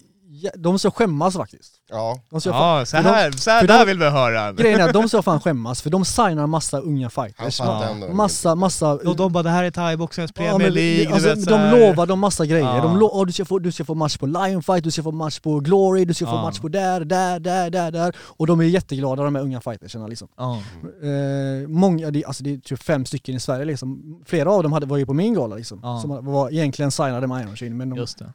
[0.57, 1.73] de ska skämmas faktiskt.
[1.89, 3.99] Ja, De ska fan, Ja, så för de- här, så här för där de- vill
[3.99, 4.53] vi höra.
[4.53, 7.61] grejen är de ska fan skämmas för de signar massa unga fighters.
[7.61, 8.07] ändå.
[8.13, 8.91] Massa, massa...
[8.93, 11.13] Och de bara det här är thaiboxens Ja, Premier men League.
[11.13, 11.79] alltså, vet, så de här.
[11.89, 12.75] lovar dem massa grejer.
[12.75, 12.81] Ja.
[12.83, 15.03] De lo- oh, du, ska få, du ska få match på Lion Fight, du ska
[15.03, 16.41] få match på Glory, du ska få Ja.
[16.41, 18.15] match på där, där, där, där, där.
[18.19, 20.27] Och de är jätteglada de här unga fightersarna liksom.
[20.37, 20.61] Ja.
[21.03, 24.21] Eh, många, det, alltså det är typ fem stycken i Sverige liksom.
[24.25, 25.79] Flera av dem hade, var ju på min gala liksom.
[25.83, 25.99] Ja.
[26.01, 27.77] Som var egentligen signade med Iron Chin.
[27.77, 28.33] Men, de, Just det.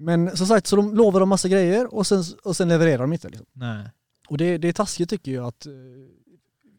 [0.00, 3.12] Men som sagt, så de lovar dem massa grejer och sen, och sen levererar de
[3.12, 3.28] inte.
[3.28, 3.46] Liksom.
[3.52, 3.90] Nej.
[4.28, 5.72] Och det, det är taskigt tycker jag att eh,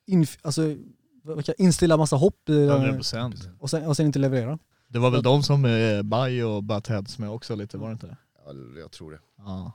[0.07, 0.75] inf, alltså,
[1.57, 3.49] instilla massa hopp i, 100 procent.
[3.59, 4.59] och, sen, och sen inte leverera.
[4.87, 8.17] Det var väl de som eh, Bayo och Buttheads med också lite, var det inte?
[8.45, 9.19] Ja, jag tror det.
[9.37, 9.71] Ja.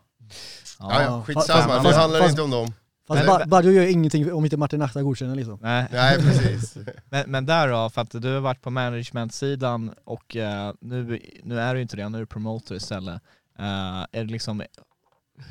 [0.79, 2.73] Ja, ja, skitsamma, fast- det handlar fast- inte om dem.
[3.09, 5.59] Fast Baggio gör ingenting om inte Martin Nachta godkänner liksom.
[5.63, 5.87] Nej.
[5.93, 6.77] Nej, precis.
[7.11, 11.61] Men, men där då, för att du har varit på management-sidan och eh, nu, nu
[11.61, 13.23] är du inte det, nu är du promoter istället.
[13.59, 14.63] Eh, är det liksom,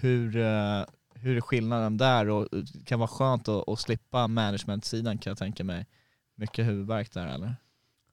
[0.02, 5.18] hur, eh, hur är skillnaden där och det kan vara skönt att, att slippa management-sidan
[5.18, 5.86] kan jag tänka mig.
[6.36, 7.56] Mycket huvudvärk där eller?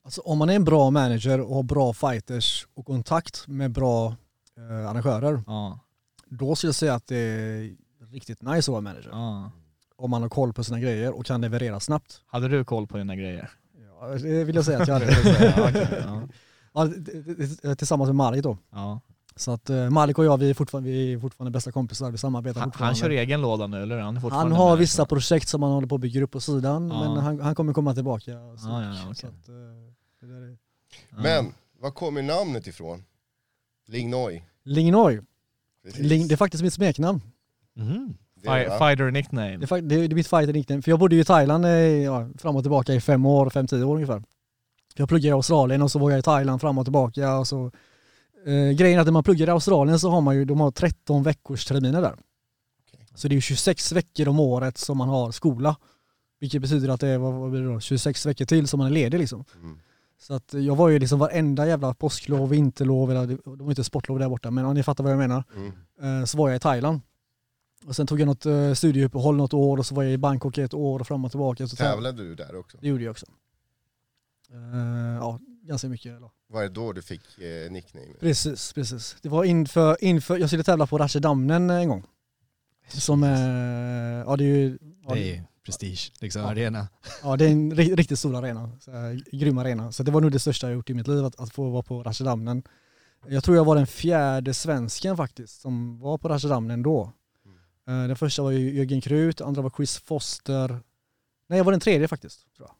[0.03, 4.15] Alltså om man är en bra manager och har bra fighters och kontakt med bra
[4.57, 5.79] eh, arrangörer, Ja,
[6.25, 7.75] då skulle jag säga att det är
[8.11, 9.09] riktigt nice att vara manager.
[9.11, 9.51] ja.
[9.95, 12.21] Om man har koll på sina grejer och kan leverera snabbt.
[12.25, 13.51] Hade du koll på dina grejer?
[13.99, 15.11] Ja, det vill jag säga att jag hade.
[16.73, 16.87] ja,
[17.63, 17.75] ja.
[17.75, 18.57] tillsammans med Malik då.
[18.71, 19.01] Ja.
[19.35, 22.17] Så att eh, Malik och jag vi är, fortfarande, vi är fortfarande bästa kompisar, vi
[22.17, 22.87] samarbetar Han, fortfarande.
[22.87, 23.97] han kör egen låda nu eller?
[23.99, 26.89] Han, är han har vissa projekt som han håller på att bygga upp på sidan,
[26.89, 27.13] Ja.
[27.13, 28.31] men han, han kommer komma tillbaka.
[28.57, 29.55] Så, ja, så att, eh.
[31.09, 31.17] Ja.
[31.21, 33.03] Men, var kommer namnet ifrån?
[33.87, 34.43] Lignoi.
[34.63, 35.21] Lingnoi,
[35.83, 36.01] Precis.
[36.01, 37.21] Ling, det är faktiskt mitt smeknamn.
[38.45, 38.53] Va?
[38.79, 39.57] Fighter nickname.
[39.57, 40.81] Det är, det är mitt fighter nickname.
[40.81, 41.65] För jag bodde ju i Thailand
[42.05, 44.23] ja, fram och tillbaka i fem år, fem, tio år ungefär.
[44.95, 47.37] Jag pluggade i Australien och så var jag i Thailand fram och tillbaka.
[47.37, 47.71] Och så,
[48.45, 50.71] eh, grejen är att när man pluggar i Australien så har man ju de har
[50.71, 52.15] 13 veckors terminer där.
[53.15, 55.75] Så det är ju 26 veckor om året som man har skola.
[56.39, 58.87] Vilket betyder att det är vad, vad blir det då, 26 veckor till som man
[58.87, 59.45] är ledig liksom.
[59.61, 59.79] Mm.
[60.19, 64.19] Så att jag var ju liksom varenda jävla påsklov, vinterlov, eller de var inte sportlov
[64.19, 65.43] där borta, men ja, ni fattar vad jag menar.
[65.55, 66.19] Mm.
[66.21, 67.01] Eh, Så var jag i Thailand.
[67.85, 70.57] Och sen tog jag något eh, studieuppehåll något år och så var jag i Bangkok
[70.57, 71.67] ett år och fram och tillbaka.
[71.67, 72.77] Så Tävlade du där också?
[72.81, 73.25] Det gjorde jag också.
[74.51, 76.15] Eh, ja, ganska mycket.
[76.17, 76.29] Eller.
[76.47, 78.13] Var det då du fick eh, nickname?
[78.19, 79.15] Precis, precis.
[79.21, 82.03] Det var inför, inför jag skulle tävla på Rashidamnen en gång.
[82.87, 83.29] Som, eh,
[84.27, 86.47] ja det är ju, ja, Det är prestige, liksom Ja.
[86.51, 86.87] arena.
[87.23, 88.71] ja, det är en ri- riktigt stor arena.
[88.79, 89.91] Så, här, grym arena.
[89.91, 91.83] Så det var nog det största jag gjort i mitt liv, att, att få vara
[91.83, 92.63] på Rashidamnen.
[93.27, 97.13] Jag tror jag var den fjärde svensken faktiskt som var på Rashidamnen då.
[97.87, 100.79] Eh, Den första var ju Jörgen Krut, andra var Chris Foster.
[101.47, 102.55] Nej jag var den tredje faktiskt.
[102.57, 102.75] Tror jag.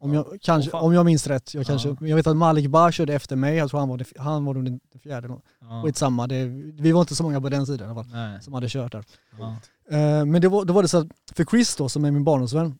[0.00, 0.84] Om, jag, kanske, Åh, fan.
[0.86, 1.54] om jag minns rätt.
[1.54, 1.96] Jag, kanske, Ja.
[2.00, 4.80] jag vet att Malik Bar körde efter mig, jag tror han var, han var den
[5.02, 5.28] fjärde.
[5.60, 5.82] Ja.
[5.84, 6.44] Skitsamma, det,
[6.82, 8.42] vi var inte så många på den sidan i alla fall Nej.
[8.42, 9.04] som hade kört där.
[9.38, 9.56] Ja.
[9.96, 12.24] Eh, Men det var, då var det så att, för Chris då som är min
[12.24, 12.78] barndomsvän,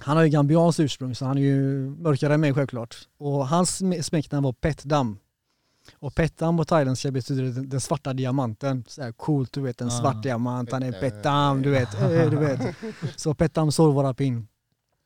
[0.00, 2.96] han har ju gambianskt ursprung så han är ju mörkare än mig självklart.
[3.18, 5.18] Och hans sm- smeknamn var Petdam.
[5.98, 8.84] Och Petdam på thailändska betyder den, den svarta diamanten.
[8.88, 11.10] Så här coolt, du vet en svart diamant, han är Petdam.
[11.10, 11.94] Petdam, du vet.
[12.02, 12.60] eh, du vet.
[13.16, 14.48] Så Petdam Sorvarapin.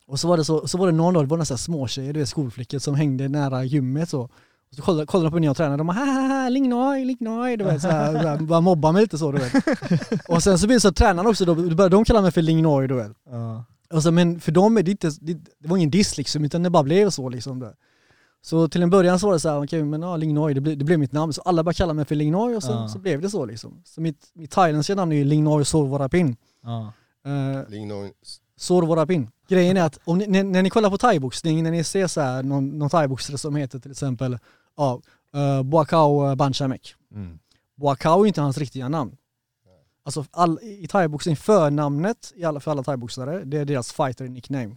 [0.07, 2.19] Och så var det, så, så var det någon dag, det var nästan småtjejer, du
[2.19, 4.21] vet skolflickor som hängde nära gymmet så.
[4.69, 7.63] Och så kollade, kollade de på när jag tränade, de bara haha, lingnoj, lingnoj, du
[7.65, 9.53] vet så här, så här, bara mobba mig lite så du vet.
[10.29, 12.31] Och sen så blir det så att tränarna också, då, då började de kalla mig
[12.31, 13.11] för lingnoj du vet.
[13.29, 13.63] Ja.
[13.89, 16.69] Alltså, men för dem är det inte, det, det var ingen diss liksom, utan det
[16.69, 17.59] bara blev så liksom.
[17.59, 17.73] Det.
[18.41, 20.77] Så till en början så var det så här, okej men ja, Lingnoj, det, blev-
[20.77, 21.33] det blev mitt namn.
[21.33, 22.87] Så alla bara kallade mig för Lingnoj och så, Ja.
[22.87, 23.81] så blev det så liksom.
[23.85, 26.35] Så mitt, mitt thailändska namn är ju Lingnoj Sorvarapin.
[26.63, 26.93] Ja.
[27.27, 28.09] Uh, Lignon,
[28.57, 29.29] Sorvarapin.
[29.47, 32.21] Grejen är att om ni, när, när ni kollar på thaiboxning, när ni ser så
[32.21, 34.39] här, någon, någon thaiboxare som heter till exempel
[34.77, 35.01] ja,
[35.35, 36.95] uh, Boakao Banchamek.
[37.13, 37.39] Mm.
[37.75, 39.17] Boakao är inte hans riktiga namn.
[40.03, 44.75] Alltså all, i thaiboxning, förnamnet i alla, för alla thaiboxare, det är deras fighter nickname.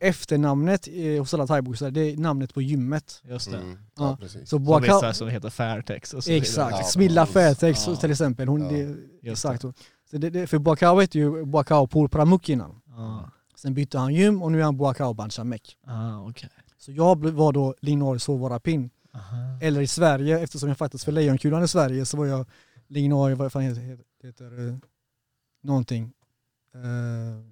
[0.00, 3.20] Efternamnet eh, hos alla thaiboxare, det är namnet på gymmet.
[3.24, 3.56] Just det.
[3.56, 3.78] mm.
[3.96, 4.04] Ja.
[4.10, 4.40] Ja, precis.
[4.40, 7.26] Så Som Boakao, vissa som heter Fairtex och så exakt, Ja, Smilla.
[7.26, 7.96] Fairtex Ja.
[7.96, 8.48] till exempel.
[8.48, 8.68] Hon, Ja.
[8.70, 8.96] det,
[9.30, 9.62] exakt.
[9.62, 9.72] Så
[10.10, 12.80] det, det, för Boakao heter ju Boakao Por Pramuk innan.
[12.96, 13.30] Ja.
[13.58, 15.76] Sen bytte han gym och nu är han Boakao Banchamek.
[15.86, 16.48] Ah, okej.
[16.78, 18.90] Så jag var då Lignor Sovarapin.
[19.14, 19.58] Aha.
[19.62, 22.46] Eller i Sverige, eftersom jag faktiskt för Lejonkulan i Sverige så var jag
[22.88, 24.74] Lignor, vad fan heter, heter, heter eh,
[25.62, 26.12] någonting.
[26.74, 26.80] Eh,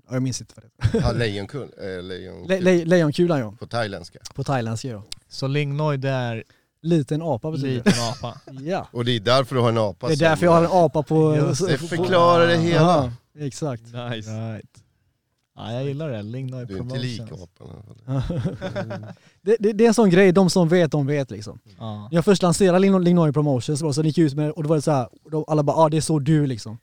[0.07, 1.09] ja, jag minns inte vad det heter.
[1.09, 4.19] Ja, lejonkull, eh, lejon, Le, le, lejonkulan ja, på thailändska.
[4.35, 5.03] på thailändska ja.
[5.29, 6.45] Så Lingnoid är
[6.83, 8.41] Liten apa betyder liten apa.
[8.47, 8.65] det.
[8.71, 8.89] Ja.
[8.93, 11.03] Och det är därför du har en apa Det är därför jag har en apa
[11.03, 11.37] på...
[11.37, 13.13] Just Det på- förklarar det hela.
[13.33, 13.83] Ja, exakt.
[13.85, 14.31] Nice.
[14.31, 14.83] Right.
[15.57, 16.23] Ja, jag gillar det.
[16.23, 19.15] Lingnoid Du är inte lik apan i alla fall.
[19.43, 21.59] det, det, det är en sån grej, de som vet, de vet liksom.
[21.79, 22.09] Ja.
[22.11, 24.83] När jag först lanserade Lignoi Promotions så gick jag ut med och då var det
[24.83, 25.09] så här,
[25.47, 26.79] alla bara ah, det är så du liksom.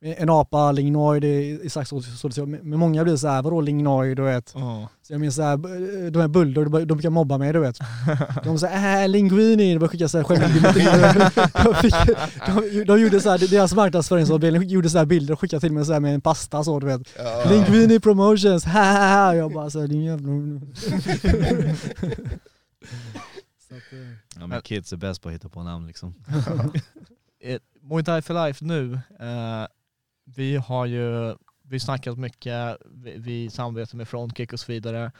[0.00, 3.60] En apa, Lignoi, det är exakt så, så, så Men många blir så här, vadå
[3.60, 4.52] Lignoi, du vet.
[4.54, 4.88] Ja.
[5.02, 7.58] Så jag minns så här, b- de här Bulldog, de, de brukar mobba mig du
[7.60, 7.78] vet.
[8.44, 11.30] De säger äh, linguini, de började skicka så här skämtbilder till mig.
[11.54, 12.16] Jag fick-
[12.74, 15.84] de, de gjorde så här, deras marknadsföringsavdelning gjorde så här bilder och skickade till mig
[15.84, 17.02] så här med en pasta så du vet.
[17.18, 17.44] Ja.
[17.50, 19.34] Linguini promotions, ha ha ha.
[19.34, 20.26] Jag bara så här, din jävla...
[23.68, 23.98] så att, eh,
[24.40, 26.14] Ja, men kids är bäst på att hitta på namn liksom.
[27.40, 27.58] Eh,
[27.90, 29.66] Muay Thai for Life nu, eh,
[30.26, 31.34] vi har ju
[31.68, 35.12] vi snackat mycket, vi, vi samarbetar med Frontkick och så vidare.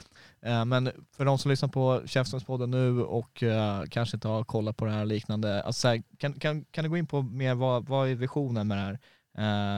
[0.42, 4.76] Eh, men för de som lyssnar på Käftsmällspodden nu och eh, kanske inte har kollat
[4.76, 7.54] på det här och liknande, alltså, här, kan, kan, kan du gå in på mer
[7.54, 8.98] vad, vad är visionen med det här?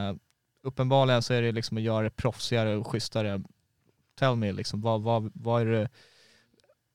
[0.09, 0.15] Eh,
[0.63, 3.41] uppenbarligen så är det liksom att göra det proffsigare och schysstare.
[4.19, 5.89] Tell me, liksom, vad, vad, vad är det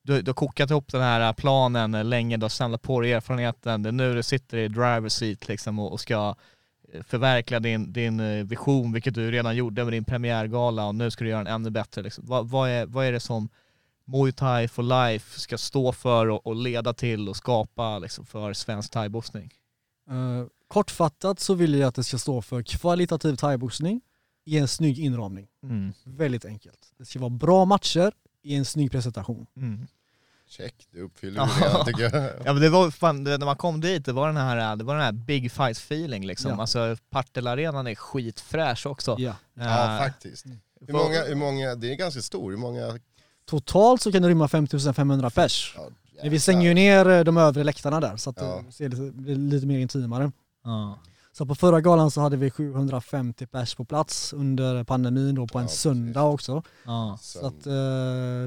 [0.02, 3.82] du, du har kokat ihop den här planen länge, du har samlat på dig erfarenheten,
[3.82, 6.34] det är nu du sitter i driver seat liksom och, och ska eh,
[7.02, 11.24] förverkliga din, din eh, vision, vilket du redan gjorde med din premiärgala och nu ska
[11.24, 12.02] du göra den ännu bättre.
[12.02, 12.24] Liksom.
[12.26, 13.48] Vad, vad, är, vad är det som
[14.04, 18.52] Muay Thai for Life ska stå för och, och leda till och skapa liksom, för
[18.52, 19.50] svensk thaiboxning?
[20.10, 24.00] Eh, kortfattat så vill jag att det ska stå för kvalitativ thaiboxning
[24.44, 25.46] i en snygg inramning.
[25.62, 25.92] Mm.
[26.04, 26.92] Väldigt enkelt.
[26.98, 29.46] Det ska vara bra matcher i en snygg presentation.
[29.56, 29.86] Mm.
[30.48, 31.48] Check, det uppfyller Ja.
[31.58, 32.30] du redan tycker jag.
[32.44, 34.84] Ja men det var fan, det- när man kom dit, det var den här, det
[34.84, 36.50] var den här big fight feeling liksom.
[36.50, 36.60] Ja.
[36.60, 39.16] Alltså Partille-arenan är skitfräsch också.
[39.18, 39.34] Ja.
[39.54, 40.46] Ja, Eh, faktiskt.
[40.80, 42.98] Hur för- många, hur många, det är ganska stor, hur många...
[43.46, 45.74] Totalt så kan det rymma 5500 pers.
[45.76, 45.88] Ja,
[46.22, 48.62] Men vi stänger ju ner eh, de övre läktarna där så att Ja.
[48.78, 50.32] det lite, blir lite mer intimare.
[50.64, 50.98] Ja.
[51.36, 55.58] Så på förra galan så hade vi 750 pers på plats under pandemin då på
[55.58, 55.80] en Ja, precis.
[55.80, 56.62] söndag också.
[56.84, 57.72] Ja, Så att eh,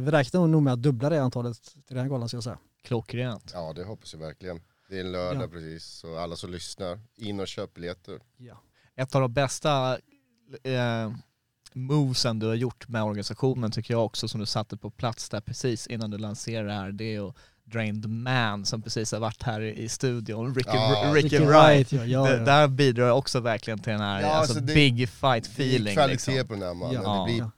[0.04, 2.58] vi räknar nog med att dubbla det antalet till den här galan ska jag säga.
[2.84, 3.52] klockrent.
[3.54, 4.62] Ja det hoppas jag verkligen.
[4.89, 5.47] Det är en lördag Ja.
[5.47, 8.19] precis, så alla som lyssnar, in och köp biljetter.
[8.38, 8.62] Ja.
[8.95, 9.93] Ett av de bästa
[10.63, 11.12] eh,
[11.73, 15.41] movesen du har gjort med organisationen tycker jag också som du satte på plats där
[15.41, 16.91] precis innan du lanserade det här.
[16.91, 17.36] Det är att
[17.71, 21.49] Drain the Man som precis har varit här i studion, Ricky, Ja, Ricky, Ricky Wright.
[21.49, 22.43] Wright, ja, ja, Det, ja.
[22.43, 25.21] där bidrar också verkligen till den här Ja, alltså, alltså det- big fight
[25.56, 25.93] Det är feeling.
[25.93, 26.47] kvalitet Liksom.
[26.47, 27.19] på den här mannen, Ja.
[27.27, 27.51] det, blir, Ja.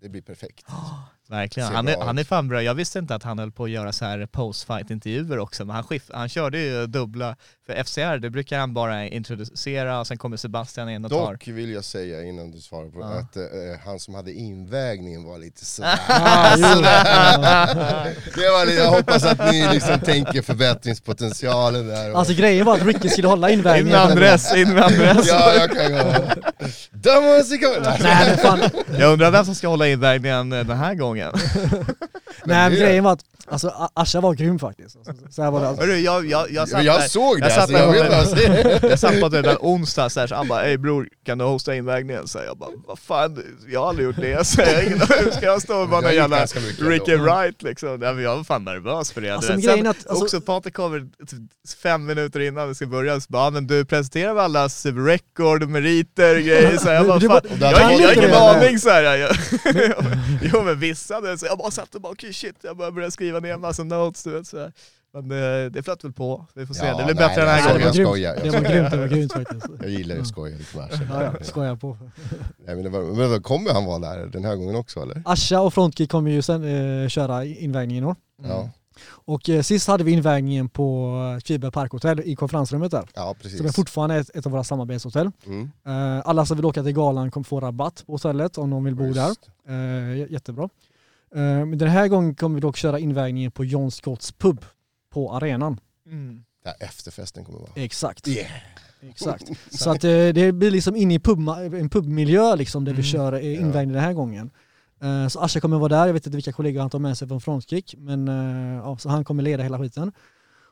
[0.00, 0.64] det blir perfekt.
[1.28, 1.72] Verkligen.
[1.74, 2.62] Han är, han är fan bra.
[2.62, 5.84] Jag visste inte att han höll på att göra så här post-fight-intervjuer också, men han,
[5.84, 7.36] skift, han körde ju dubbla.
[7.66, 11.32] För FCR, det brukar han bara introducera och sen kommer Sebastian in och tar.
[11.32, 13.06] Dock vill jag säga innan du svarar på Ja.
[13.06, 13.42] att eh,
[13.84, 15.98] han som hade invägningen var lite sådär.
[16.08, 16.56] Ah,
[18.34, 22.12] det var lite, jag hoppas att ni liksom tänker förbättringspotentialen där.
[22.12, 24.10] Och, Alltså grejen var att Ricky skulle hålla In med invägningen.
[24.10, 25.28] Andres, in med Andres.
[25.28, 26.22] ja, jag kan gå.
[28.02, 28.60] Nej fan,
[28.98, 31.15] Jag undrar vem som ska hålla invägningen eh, den här gången.
[31.16, 31.32] 样。
[32.44, 34.96] Nej men det- grejen var att alltså, Asha var grym faktiskt.
[34.96, 35.66] Alltså, så här var det.
[35.66, 37.96] Hörru, jag, jag, jag satt jag där, såg det, jag satt alltså, jag vad
[38.82, 41.38] jag jag satt på typ en onsdag så, här, så han bara ey bror, kan
[41.38, 42.28] du hosta invägningen?
[42.28, 44.44] Så jag bara, vad fan, jag har aldrig gjort det.
[44.46, 46.46] Så jag, ingen, hur ska jag stå och vara Jag någon jävla
[46.90, 47.24] Ricky ändå.
[47.24, 47.88] Wright liksom?
[48.00, 49.30] Nej, men jag var fan nervös för det.
[49.30, 51.38] Alltså, grejen Sen, att- alltså- också Patrik kommer typ
[51.82, 55.62] fem minuter innan vi ska börja, så bara, "Ah, men du presenterar väl allas record
[55.62, 56.76] och meriter och grejer?
[56.76, 59.02] Så jag bara, Du fan, jag, har ingen- jag har ingen aning så här.
[59.16, 59.36] Jag,
[60.42, 63.40] jo men vissa, hade- så jag bara satt och bara, shit, jag bara började skriva
[63.40, 64.72] ner en massa notes du vet så här.
[65.12, 65.30] Men
[65.64, 66.86] eh, det flöt väl på, vi får se.
[66.86, 67.86] Ja, det blir nej, bättre den här gången.
[67.86, 69.66] jag skojar, jag Det var grymt, det var grymt faktiskt.
[69.80, 71.02] Jag gillar att skoja lite med Asha.
[71.10, 71.96] Ja, ja, skojar på.
[72.66, 75.22] Nej, men, det var, men då kommer han vara där den här gången också eller?
[75.24, 76.64] Asha och Frontkick kommer ju sen
[77.02, 78.16] eh, köra invägningen i år.
[78.42, 78.70] Ja,
[79.08, 81.12] Och eh, sist hade vi invägningen på
[81.44, 83.04] Kviberg Parkhotell i konferensrummet där.
[83.14, 83.58] ja precis.
[83.58, 85.30] Som är fortfarande ett, ett av våra samarbetshotell.
[85.46, 88.84] Mm, Eh, alla som vill åka till galan kommer få rabatt på hotellet om de
[88.84, 89.26] vill bo där.
[89.28, 89.40] just.
[89.68, 90.68] Eh, j- jättebra.
[91.34, 94.64] Eh, men den här gången kommer vi dock köra invägningen på John Scotts pub
[95.10, 95.80] på arenan.
[96.06, 96.44] Mm.
[96.64, 97.70] Där efterfesten kommer vara.
[97.74, 98.28] Exakt.
[98.28, 98.50] Yeah.
[99.00, 99.50] Exakt.
[99.70, 103.04] Så att eh, det blir liksom inne i pub, en pubmiljö liksom där vi Mm.
[103.04, 104.50] kör eh, invägning den här gången.
[105.30, 107.40] Så Asha kommer vara där, jag vet inte vilka kollegor han tar med sig från
[107.40, 108.26] Frontkick, men
[108.84, 110.12] ja, så han kommer leda hela skiten.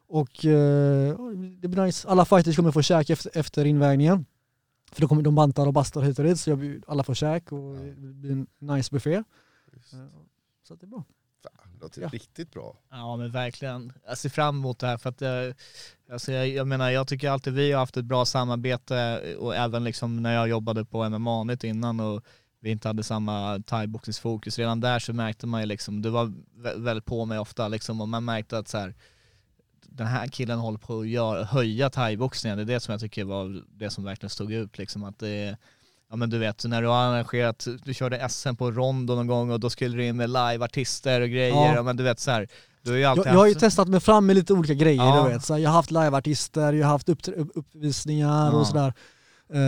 [0.09, 0.31] Och
[1.59, 2.09] det blir nice.
[2.09, 4.27] Alla fighters kommer få käk efter, invägningen.
[4.93, 7.15] För då kommer de bantar och bastar hit och dit, så jag, blir- alla får
[7.15, 9.15] käk och det blir en nice buffé.
[9.15, 9.23] Eh,
[10.69, 11.05] Så att det är bra.
[11.43, 12.09] Fan, det låter Ja.
[12.09, 12.77] riktigt bra.
[12.91, 13.93] Ja men verkligen.
[14.07, 15.55] Jag ser fram emot det här för att jag,
[16.13, 19.85] alltså jag, jag menar jag tycker alltid vi har haft ett bra samarbete och även
[19.85, 22.23] liksom när jag jobbade på MMA innan och
[22.61, 24.59] vi inte hade samma thaiboxningsfokus.
[24.59, 26.25] Redan där så märkte man ju liksom, du var
[26.57, 28.95] vä- väldigt på mig ofta liksom och man märkte att så här,
[29.83, 32.57] den här killen håller på att göra, höja thaiboxningen.
[32.59, 35.57] Det är det som jag tycker var det som verkligen stod ut liksom att det
[36.15, 39.51] Ja men du vet, när du har arrangerat, du körde SM på Rondo någon gång
[39.51, 41.75] och då skulle du in med liveartister och grejer, Ja.
[41.75, 41.83] ja.
[41.83, 42.49] men du vet så här,
[42.83, 44.75] du har ju alltid Jag, jag har ju haft- testat mig fram med lite olika
[44.75, 45.05] grejer.
[45.05, 45.23] Ja.
[45.25, 45.45] Du vet.
[45.45, 48.59] Så jag har haft liveartister, jag har haft upp, upp, uppvisningar Ja.
[48.59, 48.93] och sådär.
[49.53, 49.61] Eh,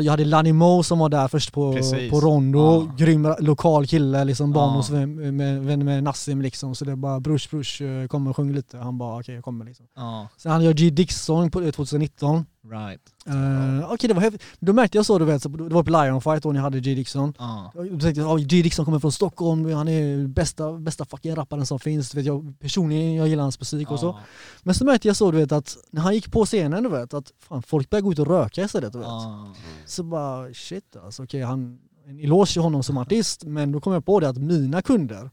[0.00, 2.10] jag hade Lani Mo som var där först på, Precis.
[2.10, 2.94] på Rondo, Ja.
[3.04, 5.06] grym lokal kille, liksom barn Ja.
[5.32, 6.74] med, vän med Nassim liksom.
[6.74, 8.78] Så det är bara brush brush, eh, kom och sjung lite.
[8.78, 9.86] Han bara okej jag kommer liksom.
[9.96, 12.46] Ja, Sen hade jag G Dixon på 2019.
[12.70, 13.00] right.
[13.28, 14.42] Uh, okej det var häftigt.
[14.60, 16.80] Då märkte jag så du vet, så det var på Lion Fight då jag hade
[16.80, 17.34] G Dixon.
[17.38, 17.72] Ja.
[17.74, 21.66] Då tänkte jag, oh, G Dixon kommer från Stockholm, han är bästa, bästa fucking rapparen
[21.66, 22.10] som finns.
[22.10, 24.18] Du vet, jag, personligen, jag gillar hans musik och så.
[24.62, 27.14] Men så märkte jag så du vet att när han gick på scenen du vet
[27.14, 29.08] att fan, folk började gå ut och röka istället du vet.
[29.08, 29.54] Ja.
[29.86, 33.92] Så bara shit alltså okej han, en eloge till honom som artist men då kom
[33.92, 35.30] jag på det att mina kunder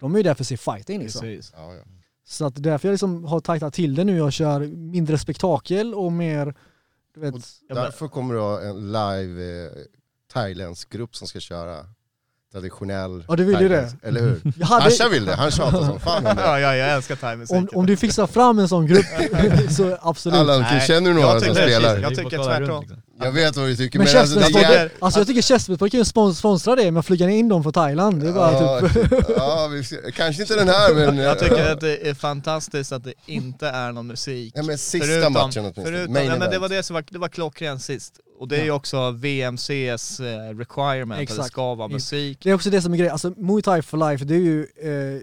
[0.00, 1.20] de är ju där för att se fighting liksom.
[1.20, 1.52] Precis.
[1.56, 1.82] Ja, ja.
[2.28, 6.12] Så att därför jag liksom har tajtat till det nu, jag kör mindre spektakel och
[6.12, 6.54] mer
[7.16, 9.84] du vet, Och Därför kommer du ha en live eh,
[10.32, 11.86] thailändsk grupp som ska köra
[12.52, 13.88] traditionell Ja, du vill ju det.
[14.02, 14.40] Eller hur?
[14.58, 16.42] jag hade, Asha vill det, han tjatar som fan om det.
[16.46, 17.56] Ja, ja, jag älskar thaimusik.
[17.56, 19.06] om, om du fixar fram en sån grupp
[19.70, 20.38] så absolut.
[20.38, 21.98] Allan, Nej, känner du några som tycker- spelar?
[21.98, 22.84] jag tycker tvärtom.
[23.20, 25.88] Jag vet vad du tycker Men men alltså, det är alltså jag tycker Chessmen kan
[25.88, 28.22] ju spons- sponsra det med att flyga in dem från Thailand.
[28.22, 31.16] Det är bara Ja, typ, ja, vi kanske inte den här men...
[31.16, 34.52] Jag tycker att det är fantastiskt att det inte är någon musik.
[34.56, 37.18] Ja, men sista Förutom- matchen åtminstone, Förutom, ja, men det var det som var, det
[37.18, 38.12] var klockrent sist.
[38.38, 41.48] Och det är ju också VMCs eh, requirement, att det Exakt.
[41.48, 42.38] ska vara musik.
[42.42, 44.60] det är också det som är grejen, alltså Muay Thai for life det är ju,
[44.62, 45.20] eh,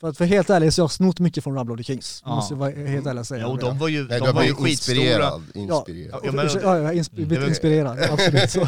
[0.00, 2.22] för att för helt ärligt så har jag snott mycket från Rub Bloody Kings.
[2.26, 2.34] Ja.
[2.34, 3.44] Måste jag vara helt ärlig och säga.
[3.48, 4.96] Jo, de var ju, Nej, de du var ju var skitstora.
[4.96, 5.42] inspirerad.
[5.54, 6.20] Ja, inspirerad.
[6.24, 8.50] Ja, men- ja, jag har Det blivit var- inspirerad, absolut.
[8.50, 8.66] Så.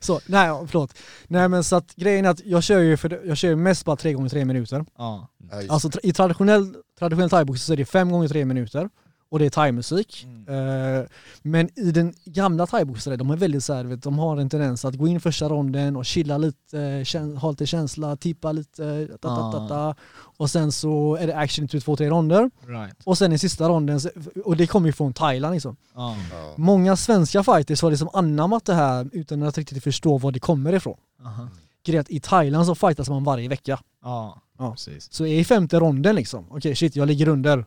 [0.00, 0.94] så, nej, förlåt.
[1.26, 3.84] Nej men så att grejen är att jag kör ju, för, jag kör ju mest
[3.84, 4.84] bara 3 gånger 3 minuter.
[4.98, 5.28] Ja.
[5.68, 8.88] Alltså tra- i traditionell, traditionell thaiboxning så är det 5 gånger 3 minuter.
[9.32, 10.26] Och det är thaimusik.
[10.48, 11.06] Eh,
[11.42, 14.84] men i den gamla thaiboxare, de är väldigt så här, vet, de har en tendens
[14.84, 16.80] att gå in första ronden och chilla lite,
[17.14, 19.94] eh, ha lite känsla, tippa lite, ta, ta, ta, ta.
[20.36, 22.50] och sen så är det action i typ två, tre ronder.
[22.66, 22.96] Right.
[23.04, 24.00] Och sen i sista ronden,
[24.44, 25.76] och det kommer ju från Thailand liksom.
[25.94, 26.16] Ja.
[26.30, 26.54] Ja.
[26.56, 30.72] Många svenska fighters har liksom anammat det här utan att riktigt förstå var det kommer
[30.72, 30.98] ifrån.
[31.24, 31.48] Aha.
[31.84, 33.80] Grejen i Thailand så fightas man varje vecka.
[34.02, 34.42] Ja.
[34.58, 34.70] Ja.
[34.70, 35.12] Precis.
[35.12, 37.64] Så i femte ronden liksom, okej shit jag ligger under.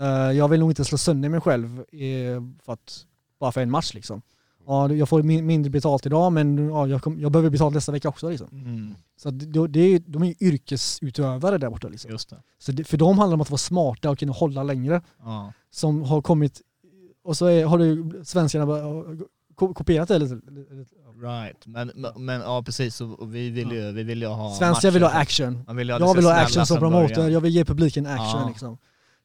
[0.00, 3.06] Eh, jag vill nog inte slå sönder mig själv eh, för att,
[3.40, 4.22] bara för en match liksom.
[4.66, 7.92] Ja, jag får min, mindre betalt idag men ja, jag, kom, jag behöver betalt nästa
[7.92, 8.48] vecka också liksom.
[8.52, 8.94] Mm.
[9.16, 12.10] Så det, det är, de är ju yrkesutövare där borta liksom.
[12.10, 12.36] Just det.
[12.58, 15.02] Så det, för dem handlar det om att vara smarta och kunna hålla längre.
[15.24, 15.52] Ja.
[15.70, 16.60] Som har kommit,
[17.24, 18.66] och så är, har du svenskarna
[19.54, 20.40] kopierat det lite.
[21.22, 21.66] Right.
[21.66, 25.10] Men, men, ja precis, och vi vill ju, vi vill ju ha Svenskar vill ha
[25.10, 25.64] action.
[25.66, 27.32] Man vill ha Jag vill ha action som promoter, början.
[27.32, 28.48] jag vill ge publiken action Ja.
[28.48, 28.78] liksom.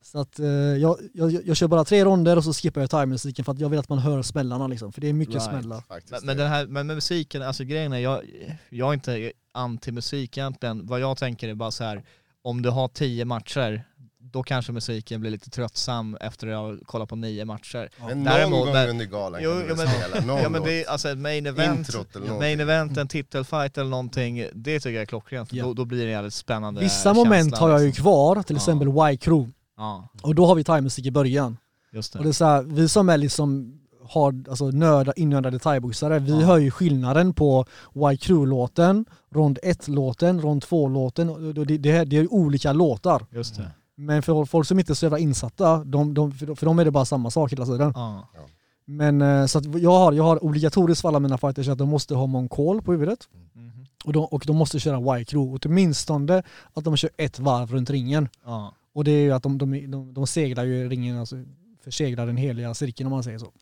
[0.03, 3.45] Så att eh, jag, jag, jag kör bara tre ronder och så skippar jag thaimusiken
[3.45, 4.91] för att jag vill att man hör smällarna liksom.
[4.93, 5.49] För det är mycket Right.
[5.49, 5.81] smällar.
[5.87, 6.11] Faktiskt.
[6.11, 8.21] Men, men, den här, men med musiken, alltså grejen är, jag,
[8.69, 10.87] jag är inte anti-musik egentligen.
[10.87, 12.03] Vad jag tänker är bara så här,
[12.43, 13.83] om du har tio matcher,
[14.19, 17.89] då kanske musiken blir lite tröttsam efter att ha kollat på nio matcher.
[17.99, 20.83] men någon Däremot- gång men- under galan Jo, kan men- spela någon Ja men det
[20.83, 21.89] är alltså ett main event,
[22.39, 25.53] main event, en titelfight eller någonting, det tycker jag är klockrent.
[25.53, 25.63] Ja.
[25.63, 28.03] Då, då blir det en jävligt spännande Vissa moment känsla, har jag ju liksom.
[28.03, 28.59] kvar, till Ja.
[28.59, 29.51] exempel Y-Crew.
[29.77, 31.57] Ja, Och då har vi thaimusik i början.
[31.91, 32.19] just det.
[32.19, 36.39] Och det är så här, vi som är liksom har alltså nörda, innördade thaiboxare, vi
[36.41, 36.45] Ja.
[36.45, 37.65] hör ju skillnaden på
[38.11, 41.29] Y-Crew-låten, rond 1-låten, rond 2-låten.
[41.29, 43.25] och Det, det, det är olika låtar.
[43.31, 43.71] Just det.
[43.95, 46.85] Men för folk som inte är så jävla insatta, de, de, för, för dem är
[46.85, 47.91] det bara samma sak hela tiden.
[47.95, 48.27] Ja.
[48.85, 52.15] Men eh, så jag har, jag har obligatoriskt för alla mina fighters att de måste
[52.15, 53.19] ha Moncall på huvudet.
[53.55, 53.85] Mhm.
[54.05, 55.59] Och de, och de måste köra Y-Crew.
[55.65, 56.43] Åtminstone
[56.73, 58.29] att de kör ett varv runt ringen.
[58.45, 58.73] Ja.
[58.93, 61.35] Och det är ju att de, de, de, de seglar ju ringen, alltså
[61.81, 63.53] förseglar den heliga cirkeln om man säger så.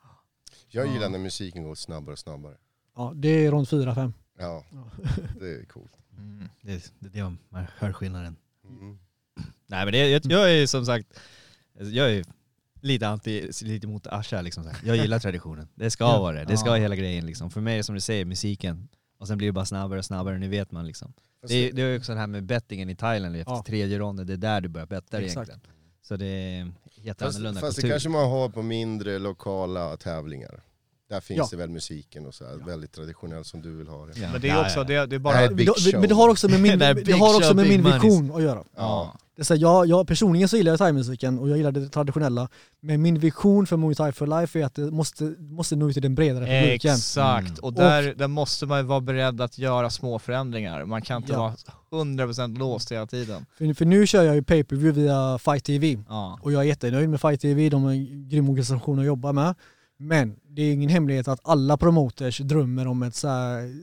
[0.68, 2.56] Jag gillar när musiken går snabbare och snabbare.
[2.96, 4.14] Ja, det är runt 4-5.
[4.40, 4.64] Ja,
[5.40, 5.94] det är coolt.
[6.18, 6.50] Mm.
[6.62, 8.36] Det, det är det man hör skillnaden.
[8.70, 8.98] Mm.
[9.68, 11.20] Nej men det, jag, jag är som sagt,
[11.80, 12.26] jag är
[12.82, 14.70] lite anti, lite mot Asha liksom.
[14.84, 15.68] Jag gillar traditionen.
[15.76, 16.20] Det ska Ja.
[16.22, 16.46] vara det.
[16.46, 16.72] Det ska Ja.
[16.72, 17.52] vara hela grejen liksom.
[17.52, 18.88] För mig är det som du säger, musiken.
[19.18, 21.14] Och sen blir det bara snabbare och snabbare, nu vet man liksom.
[21.48, 23.64] Det är, det är också det här med bettingen i Thailand efter Ja.
[23.68, 25.60] tredje ronden, det är där du börjar betta egentligen.
[26.02, 26.72] Så det är
[27.04, 30.64] helt Fast, annorlunda fast det kanske man har på mindre lokala tävlingar.
[31.12, 31.48] Där finns Ja.
[31.52, 34.12] det väl musiken och så här, väldigt traditionellt som du vill ha det.
[34.20, 34.30] Ja.
[34.32, 34.84] Men det är Ja, också, ja.
[34.84, 35.48] det, det är bara...
[35.48, 36.00] Det, show.
[36.00, 38.64] men det har också med min, Det är har också med min vision att göra.
[38.78, 39.16] Ja.
[39.36, 41.90] Det är så här, jag, jag, personligen så gillar jag thaimusiken och jag gillar det
[41.90, 42.50] traditionella.
[42.82, 45.94] Men min vision för Muay Thai for Life är att det måste, måste nå ut
[45.94, 46.94] till den bredare publiken.
[46.96, 47.60] Exakt, Mm.
[47.62, 50.86] och där, där måste man vara beredd att göra små förändringar.
[50.86, 51.40] Man kan inte Ja.
[51.40, 53.46] vara 100% låst hela tiden.
[53.58, 55.98] För, för nu kör jag ju pay-per-view via Fight TV.
[56.10, 56.40] Ja.
[56.42, 59.56] Och jag är jättenöjd med Fight TV, de är en grym organisation att jobba med.
[60.04, 63.24] Men det är ingen hemlighet att alla promoters drömmer om ett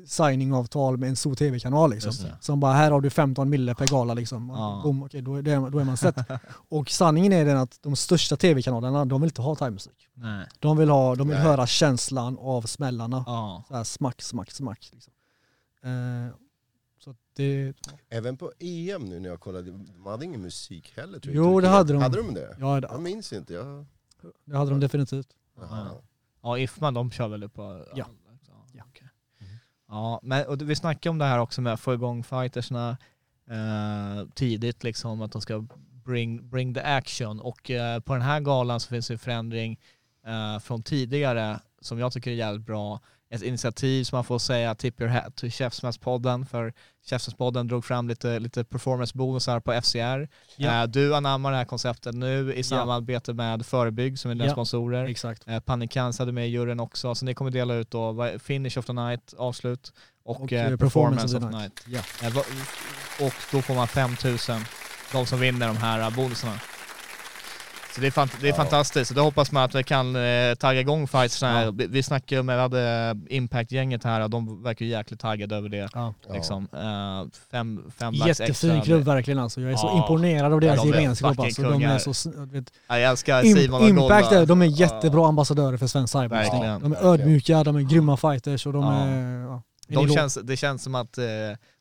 [0.07, 2.13] signingavtal med en stor tv-kanal liksom.
[2.23, 2.37] Det.
[2.41, 4.49] Som bara, här har du 15 mille per gala liksom.
[4.57, 4.81] Ja.
[4.85, 6.17] Boom, okej, då, är det, då är man sett.
[6.69, 10.09] och sanningen är den att de största tv-kanalerna, de vill inte ha thaimusik.
[10.15, 10.47] Nej.
[10.59, 11.47] De vill, ha, de vill Nej.
[11.47, 13.25] höra känslan av smällarna.
[13.27, 13.65] Ja.
[13.69, 14.91] Så här smack, smack, smack.
[14.93, 15.13] Liksom.
[15.83, 16.35] Eh,
[16.99, 17.75] så att det,
[18.09, 21.45] Även på EM nu när jag kollade, de hade ingen musik heller tror jag.
[21.45, 22.03] Jo, det hade de.
[22.03, 22.57] Hade de det?
[22.61, 23.55] ja, Jag minns inte.
[23.55, 23.87] Jag...
[24.45, 25.29] det hade de definitivt.
[25.61, 25.91] Jaha.
[26.43, 27.85] Ja, Ifman de kör väl på...
[27.95, 28.07] Ja.
[28.49, 28.85] Ja, Ja.
[28.89, 29.09] okej.
[29.89, 32.97] Ja, men och vi snackade om det här också med att få igång fightersna
[33.51, 35.67] eh, tidigt, liksom att de ska
[36.05, 37.41] bring, bring the action.
[37.41, 39.79] Och eh, på den här galan så finns det en förändring
[40.27, 43.01] eh, från tidigare som jag tycker är jävligt bra.
[43.31, 46.73] Ett initiativ som man får säga tip your hat to Chefsmässpodden för
[47.11, 50.29] Chefsmässpodden drog fram lite, lite performance-bonusar på FCR.
[50.57, 50.83] Ja.
[50.83, 52.63] Eh, du anammar det här konceptet nu i Ja.
[52.63, 54.53] samarbete med Förebygg som är deras Ja.
[54.53, 55.05] sponsorer.
[55.05, 55.49] Exakt.
[55.49, 58.87] Eh, Panikans hade med i juryn också, så ni kommer dela ut då Finish of
[58.87, 59.93] the Night, avslut,
[60.25, 61.85] och, Och, eh, eh, Performance of the Night.
[61.87, 62.01] Ja.
[62.23, 62.43] Eh, va-
[63.21, 64.61] och då får man 5000,
[65.13, 66.61] de som vinner de här bonusarna.
[67.95, 68.57] Så det är, fant- det är Ja.
[68.57, 71.43] fantastiskt, så då hoppas man att vi kan eh, tagga igång fights.
[71.43, 71.65] här.
[71.65, 71.71] Ja.
[71.71, 75.69] Vi, vi snackade ju med, hade Impact-gänget här och de verkar ju jäkligt taggade över
[75.69, 75.89] det.
[75.95, 76.15] Ja.
[76.33, 76.69] Liksom.
[76.73, 79.61] Eh, fem, fem Jättefin klubb verkligen alltså.
[79.61, 81.63] Jag är så imponerad av deras Ja, de är gemenskap alltså.
[81.63, 81.99] De är kungar.
[81.99, 85.87] så, vet, Ja, Jag älskar Im- Simon och Impact, är, de är jättebra ambassadörer för
[85.87, 86.63] svensk cyberboxning.
[86.63, 88.93] De är ödmjuka, de är grymma fighters och de Ja.
[89.07, 89.61] är...
[89.89, 91.25] De känns, det känns som att eh,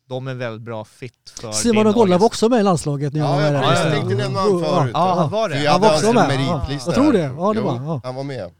[0.07, 3.19] de är väldigt bra fit för Simon och Golla var också med i landslaget när
[3.19, 3.61] jag Ja, var jag, där.
[3.61, 3.91] jag ja, ja.
[3.91, 4.91] tänkte nämna honom förut.
[4.93, 5.55] Ja, han var det.
[5.55, 6.41] Han Jag var också med.
[6.85, 7.19] Jag tror det.
[7.19, 8.01] Ja, det var-.
[8.03, 8.51] Han var med.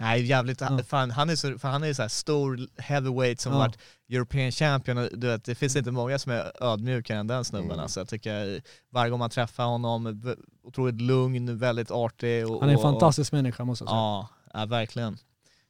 [0.00, 0.78] Nej jävligt, Ja.
[0.88, 3.58] fan, han är så, för han är så här stor heavyweight som Ja.
[3.58, 3.78] varit
[4.10, 7.80] European champion, du vet, det finns inte många som är ödmjukare än den snubben Mm.
[7.82, 8.00] alltså.
[8.00, 8.60] Jag tycker
[8.92, 10.34] varje gång man träffar honom,
[10.64, 12.50] otroligt lugn, väldigt artig.
[12.50, 13.96] Och, Han är en och- fantastisk människa måste jag säga.
[13.98, 15.18] Ja, ja verkligen.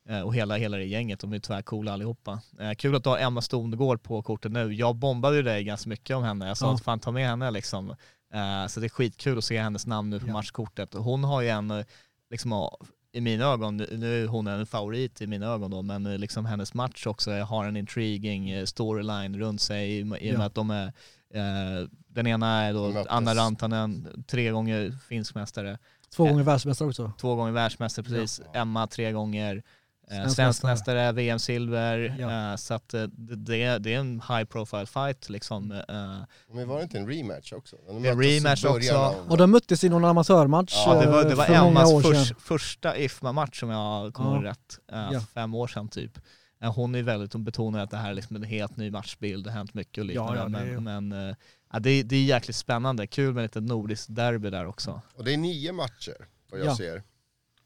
[0.08, 2.40] Eh, Och hela, hela det gänget, de är tvärcoola allihopa.
[2.60, 4.74] Eh, Kul att du har Emma Stongård på kortet nu.
[4.74, 6.48] Jag bombade ju dig ganska mycket om henne.
[6.48, 6.74] Jag sa Ja.
[6.74, 7.90] att fan ta med henne liksom.
[8.34, 10.32] Eh, Så det är skitkul att se hennes namn nu på Ja.
[10.32, 10.94] matchkortet.
[10.94, 11.84] Hon har ju en, eh,
[12.30, 12.68] liksom
[13.12, 16.46] i mina ögon, nu är hon en favorit i mina ögon då, men eh, liksom
[16.46, 20.42] hennes match också har en intriguing eh, storyline runt sig i och med Ja.
[20.42, 20.86] att de är,
[21.34, 23.04] eh, den ena är då.
[23.08, 25.78] Anna Rantanen, tre gånger finsk mästare
[26.16, 26.30] Två Ja.
[26.30, 27.12] gånger världsmästare också.
[27.20, 29.62] två gånger världsmästare precis, Emma tre gånger, eh,
[30.10, 31.12] Svensk svensk mästare.
[31.12, 32.50] VM-silver, Ja.
[32.50, 35.72] eh, så att eh, det, det, är- det är en high profile fight liksom.
[35.72, 35.84] eh.
[36.54, 37.76] Men var det inte en rematch också?
[37.86, 38.94] De En rematch också.
[38.96, 41.68] av- Och de möttes i någon amatörmatch Ja, det var, det eh, var för många
[41.80, 42.36] Emmas år förs, sedan.
[42.40, 44.50] första IFMA-match som jag kommer Ja.
[44.50, 45.20] rätt, eh, Ja.
[45.34, 46.18] fem år sedan typ.
[46.62, 49.44] Eh, Hon är väldigt, hon betonar att det här är liksom en helt ny matchbild,
[49.44, 50.32] det har hänt mycket och liknande.
[50.38, 51.36] Ja, ja, det är- men men eh,
[51.72, 55.00] ja, det, är- det är jäkligt spännande, kul med lite nordiskt derby där också.
[55.14, 56.16] Och det är nio matcher,
[56.50, 56.76] vad jag Ja.
[56.76, 57.02] ser.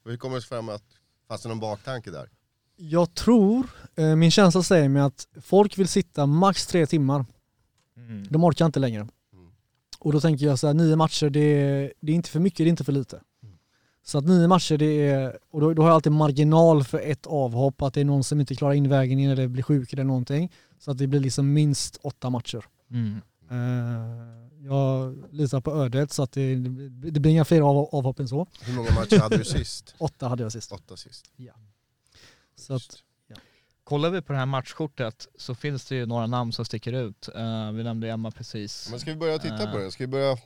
[0.05, 0.83] Och hur kommer det fram att,
[1.27, 2.29] fanns det någon baktanke där?
[2.75, 7.25] Jag tror, eh, min känsla säger mig att folk vill sitta max tre timmar.
[7.97, 8.27] Mm.
[8.29, 9.07] De orkar inte längre.
[9.99, 12.57] Och då tänker jag så här, nio matcher det är, det är inte för mycket,
[12.57, 13.21] det är inte för lite.
[14.05, 17.27] Så att nio matcher det är, och då, då har jag alltid marginal för ett
[17.27, 20.51] avhopp, att det är någon som inte klarar invägningen eller blir sjuk eller någonting.
[20.79, 22.65] Så att det blir liksom minst åtta matcher.
[22.91, 23.21] Mm.
[23.49, 26.55] Eh, jag litar på ödet så att det,
[27.11, 28.47] det blir inga fler av, avhopp än så.
[28.61, 29.95] Hur många matcher hade du sist?
[29.99, 30.71] Åtta hade jag sist.
[30.71, 31.25] Åtta sist.
[32.55, 32.99] Så att,
[33.83, 37.29] Kollar vi på det här matchkortet så finns det ju några namn som sticker ut.
[37.35, 38.87] Eh, vi nämnde Emma precis.
[38.89, 39.91] Men ska vi börja titta Eh, på det?
[39.91, 40.37] Ska vi börja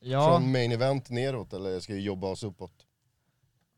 [0.00, 2.72] Ja, från main event neråt eller ska vi jobba oss uppåt?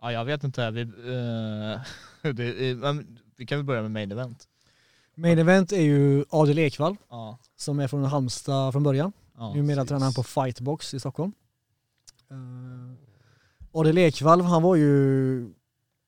[0.03, 0.71] ja jag vet inte.
[0.71, 2.53] Vi, eh, det,
[3.37, 4.49] vi kan väl börja med main event.
[5.15, 9.13] main event är ju Adel Ekvall Ja, som är från Halmstad från början.
[9.39, 9.55] Ja.
[9.55, 9.89] Numera precis.
[9.89, 11.33] tränar han på Fightbox i Stockholm.
[12.33, 12.93] Uh,
[13.73, 15.53] Adel Ekvall, han var ju...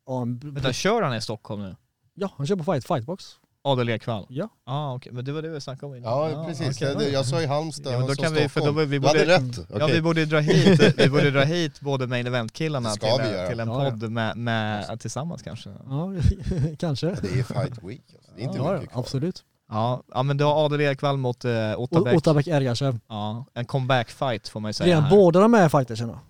[0.07, 1.77] Ja, en, Vänta, kör han i Stockholm nu?
[2.15, 3.25] ja, han kör på fight, Fightbox.
[3.63, 4.27] Adel Ekvall?
[4.29, 4.49] Ja.
[4.65, 5.13] ah, okej.
[5.13, 6.31] Men det var det vi snackade om innan.
[6.31, 6.77] Ja, precis.
[6.77, 6.93] okej.
[7.01, 8.91] Jag, jag sa ju Halmstad, Ja, men då kan vi, för då, Stockholm.
[8.91, 9.57] vi Du hade borde, rätt.
[9.71, 9.93] Ja, Okej.
[9.95, 13.49] vi borde dra hit, vi borde dra hit både main event-killarna till, göra.
[13.49, 13.91] till en Ja, ja.
[13.91, 15.71] podd med, med, tillsammans kanske.
[15.89, 16.13] Ja,
[16.79, 17.07] kanske.
[17.07, 18.03] Det är fight week.
[18.15, 18.33] Alltså.
[18.37, 19.01] Det är inte Ja, mycket ja, kvar.
[19.01, 19.45] absolut.
[19.69, 22.47] Ja, ja men du har Adel Ekvall mot eh, Ottabäck.
[22.47, 22.99] Ergashev.
[23.09, 24.89] Ja, en comeback-fight får man ju säga.
[24.89, 25.11] Redan här.
[25.11, 26.21] båda de är fightersarna.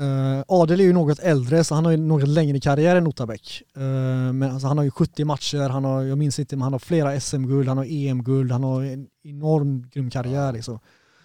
[0.00, 3.62] Uh, Adel är ju något äldre så han har ju något längre karriär än Otabek.
[3.76, 3.82] Uh,
[4.32, 6.78] men alltså, han har ju 70 matcher, han har, jag minns inte men han har
[6.78, 10.78] flera SM-guld, han har EM-guld, han har en enorm grym karriär liksom.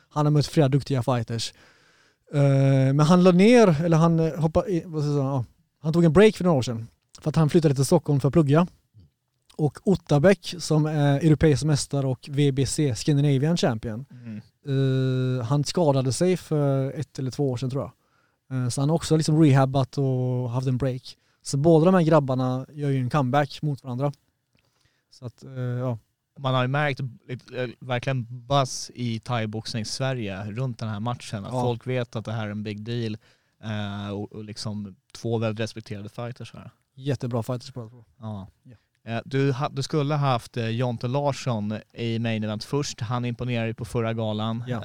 [0.10, 1.54] Han har mött flera duktiga fighters.
[2.36, 2.42] Uh,
[2.94, 5.46] men han la ner, eller han eh, hoppade, i- vad ska jag
[5.82, 6.88] han tog en break för några år sedan.
[7.22, 8.68] För att han flyttade till Stockholm för att plugga.
[9.58, 14.42] Och Ottabek som är europeisk mästare och VBC Scandinavian Champion Mm.
[14.68, 18.64] Eh, han skadade sig för ett eller två år sedan tror jag.
[18.64, 21.18] Eh, så han har också liksom rehabbat och haft en break.
[21.42, 24.12] Så båda de här grabbarna gör ju en comeback mot varandra.
[25.12, 25.98] Så att, eh, ja.
[26.40, 27.00] Man har ju märkt
[27.80, 31.46] verkligen buzz i thaiboxning Sverige runt den här matchen.
[31.46, 31.62] Att Ja.
[31.62, 33.18] folk vet att det här är en big deal.
[34.14, 36.72] och, och liksom två väldigt respekterade fighters här.
[36.96, 38.06] Jättebra fighters båda två.
[38.20, 38.48] Ja.
[38.64, 38.76] Ja.
[39.08, 43.02] Eh, Du, du skulle ha haft eh, Jonte Larsson i main event först.
[43.02, 44.64] Han imponerade på förra galan.
[44.68, 44.78] Ja.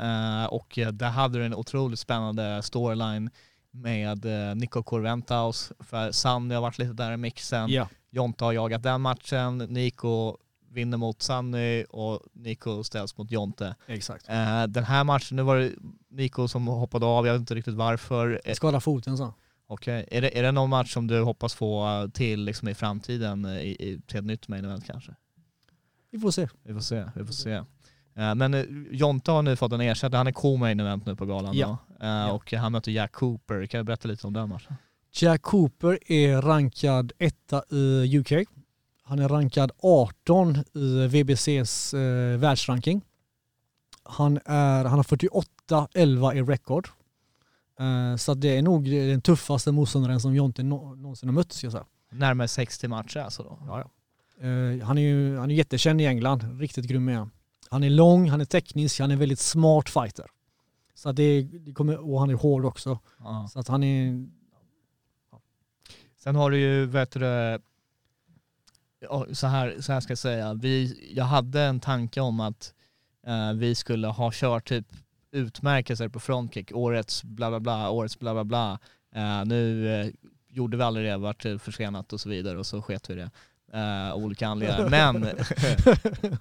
[0.43, 3.31] Eh, och där hade du en otroligt spännande storyline
[3.71, 5.73] med Nico Corventaus.
[5.81, 7.71] För Sanny har varit lite där i mixen.
[7.71, 7.89] Ja.
[8.11, 9.59] Jonte har jagat den matchen.
[9.59, 10.37] Nico
[10.71, 13.75] vinner mot Sanny och Nico ställs mot Jonte.
[13.87, 14.27] Exakt.
[14.69, 15.73] Den här matchen, nu var det
[16.11, 18.41] Nico som hoppade av, jag vet inte riktigt varför.
[18.45, 19.35] Eh, Skada foten så.
[19.73, 22.75] Okej, är, det, är det någon match som du hoppas få eh, till liksom i
[22.75, 25.15] framtiden eh, i, i, till ett nytt main event kanske?
[26.11, 26.49] Vi får se.
[26.63, 27.53] Vi får se, vi får se.
[28.15, 31.57] Eh, men Jonte har nu fått en ersättare, han är co-main event nu på galan
[31.57, 31.79] Ja.
[32.01, 32.35] då.
[32.35, 34.75] Och han möter Jack Cooper, kan du berätta lite om den matchen?
[35.13, 38.33] Jack Cooper är rankad etta i UK.
[39.03, 43.03] Han är rankad 18 i VBCs eh, världsranking.
[44.03, 46.89] Han, är, han har 48-11 i record.
[47.81, 51.53] Eh, så att det är nog den tuffaste motståndaren som Jonte nå- någonsin har mött
[51.53, 51.87] ska jag säga.
[52.11, 53.59] Närmare 60 matcher alltså då?
[53.67, 53.91] Ja, ja.
[54.47, 57.31] Eh, han är ju han är jättekänd i England, riktigt grym är han.
[57.71, 60.27] Han är lång, han är teknisk, han är väldigt smart fighter.
[60.95, 62.99] Så det, det kommer, och han är hård också.
[63.19, 63.49] Ja.
[63.53, 64.27] Så att han är,
[66.19, 67.21] Sen har du ju, vet du
[69.01, 72.75] ja, så här, så här ska jag säga, vi, jag hade en tanke om att
[73.27, 74.87] eh, vi skulle ha kört typ
[75.33, 78.79] utmärkelser på frontkick, årets bla bla bla, årets bla bla bla.
[79.15, 80.07] Eh, nu eh,
[80.49, 83.31] gjorde vi aldrig det, vart försenat och så vidare och så sket vi det.
[84.13, 84.89] av olika anledningar.
[84.91, 85.29] Men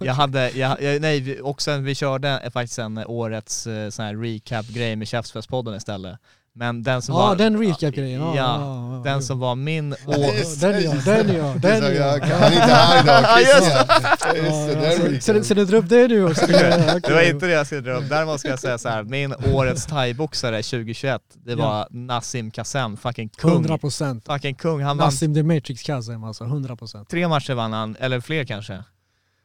[0.00, 4.04] jag hade, jag, jag, nej, vi- och sen vi körde faktiskt en årets eh, sån
[4.04, 6.18] här recap-grej med Käftsmällspodden istället.
[6.54, 7.36] Men den som Ja var...
[7.36, 8.20] den recap-grejen.
[8.20, 9.20] Ja, Ja, ja, ja, Den ja.
[9.20, 10.60] som var min Ja, år...
[10.60, 12.18] Den ja, den ja, Det är den ja.
[12.18, 16.24] jag, han är inte här idag, Ja, just det, Så- du drar upp det nu
[16.30, 16.46] också?
[17.02, 18.08] Det var inte det jag skulle dra upp.
[18.08, 23.28] Däremot ska jag säga så här, min årets thaiboxare 2021, det var Nassim Kassem, fucking
[23.28, 23.64] kung.
[23.66, 24.82] 100% Fucking kung.
[24.82, 28.82] Han vann Nassim the Matrix Kazem alltså, 100% tre matcher vann han, eller fler kanske.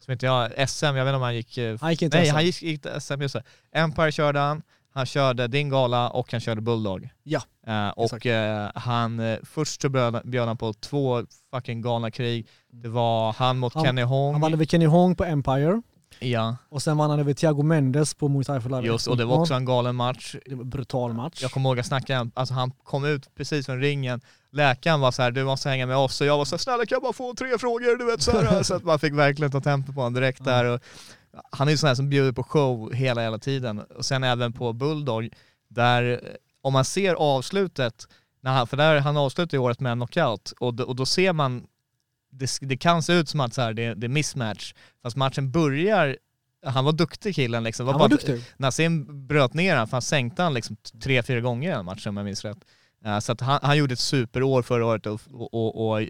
[0.06, 1.58] Som inte jag, SM, jag vet inte om han gick...
[1.58, 2.34] eh, Han gick inte Nej, SM.
[2.36, 3.44] han gick, gick till SM, just det.
[3.76, 4.62] Empire körde han,
[4.98, 7.10] han körde din gala och han körde Bulldog.
[7.24, 11.24] Ja, Eh, och eh, han, eh, först så bjöd, bjöd han på två
[11.54, 12.48] fucking galna krig.
[12.72, 14.34] Det var han mot Han- Kenny Hong.
[14.34, 15.82] Han vann över Kenny Hong på Empire
[16.20, 18.88] ja, och sen vann han över Thiago Mendes på Muay Thai Life.
[18.88, 20.36] just och det var också en galen match.
[20.46, 21.40] Det var en brutal match.
[21.42, 24.22] Jag kommer ihåg jag snackade, alltså han kom ut precis från ringen,
[24.52, 26.86] läkaren var så här: du måste hänga med oss och jag var så här, snälla
[26.86, 27.98] kan jag bara få tre frågor?
[27.98, 28.64] Du vet så, här.
[28.70, 30.66] så att man fick verkligen ta tempo på honom direkt där.
[30.66, 30.82] Och
[31.52, 33.80] han är ju sån här som bjuder på show hela, hela tiden.
[33.80, 35.30] Och sen även på Bulldog,
[35.68, 36.22] där
[36.62, 38.08] om man ser avslutet,
[38.42, 41.06] när han, för där han avslutar ju året med en knockout och, då- och då
[41.06, 41.68] ser man,
[42.32, 44.74] det, det kan se ut som att så här, det, det är mismatch,
[45.04, 46.18] fast matchen börjar
[46.66, 47.86] han var duktig killen liksom.
[47.86, 48.42] Det han var bara- duktig.
[48.58, 52.10] Nassim bröt ner han, för han sänkte han liksom tre, fyra gånger i den matchen
[52.10, 52.58] om jag minns rätt.
[53.06, 56.08] Eh, Så att han, han gjorde ett superår förra året och, och, och, och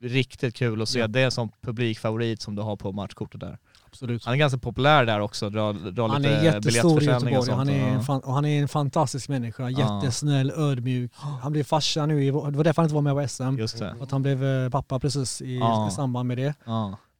[0.00, 1.06] riktigt kul att se Ja.
[1.06, 3.58] det som publikfavorit som du har på matchkortet där.
[3.96, 4.24] Absolut.
[4.24, 7.42] Han är ganska populär där också, drar, drar Han lite är jättestor i och Göteborg.
[7.42, 7.56] sånt.
[7.56, 9.70] Han är, fan, och han är en fantastisk människa.
[9.70, 11.12] Jättesnäll, ödmjuk.
[11.42, 13.58] Han blev farsa nu, i, det var därför han inte var med på SM.
[13.58, 13.94] Just det.
[14.00, 15.56] Att han blev eh, pappa precis i,
[15.88, 16.54] i samband med det.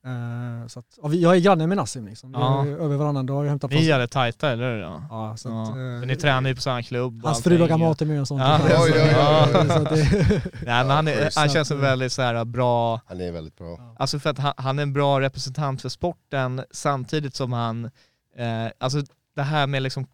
[0.07, 0.63] Ja.
[0.63, 2.33] Eh, så att, vi, jag är granne med Nassim liksom.
[2.33, 2.65] Vi Ja.
[2.67, 3.45] är över varannan dag.
[3.45, 4.81] Jag hämtar Ni är det tajta eller hur?
[4.81, 5.03] Ja.
[5.11, 5.63] Ja, så Ja.
[5.63, 8.29] att, eh, ni tränar ju på samma klubb Hans fru lagar mat till mig och
[8.29, 8.41] sånt.
[8.43, 8.59] Ja.
[9.69, 13.01] Så att det- Nej men han, är, han att, känns som väldigt så här bra
[13.07, 13.95] Han är väldigt bra.
[13.99, 18.71] Alltså för att han, han är en bra representant för sporten samtidigt som han, eh,
[18.79, 18.99] alltså
[19.37, 20.07] det här med liksom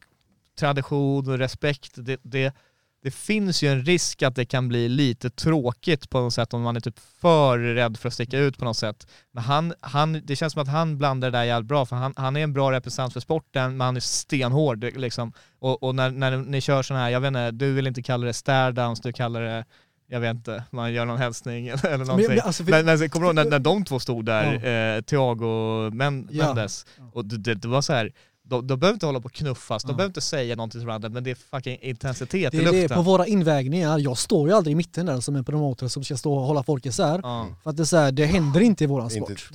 [0.58, 2.54] tradition och respekt, det, det,
[3.02, 6.62] det finns ju en risk att det kan bli lite tråkigt på något sätt om
[6.62, 9.06] man är typ för rädd för att sticka ut på något sätt.
[9.32, 12.14] Men han, han, det känns som att han blandar det där jävligt bra för han,
[12.16, 15.32] han är en bra representant för sporten men han är stenhård liksom.
[15.58, 18.26] Och, och när, när ni kör sådana här, jag vet inte, du vill inte kalla
[18.26, 19.64] det stare-downs, du kallar det
[20.12, 22.28] jag vet inte, man gör någon hälsning eller någonting.
[22.28, 24.54] men alltså, men, men kommer du ihåg när, när de två stod där,
[24.96, 25.90] eh, Thiago
[26.30, 26.46] Ja.
[26.46, 28.12] Mendes, och det, det, det var så här.
[28.44, 29.96] De, de behöver inte hålla på och knuffas, de Ja.
[29.96, 32.80] behöver inte säga någonting till varandra, men det är fucking intensitet Det i är det,
[32.82, 32.96] luften.
[32.96, 36.16] på våra invägningar, jag står ju aldrig i mitten där som en promotor som ska
[36.16, 37.20] stå och hålla folk isär.
[37.22, 37.48] ja.
[37.62, 39.50] För att det, är så här, det händer inte i våran sport.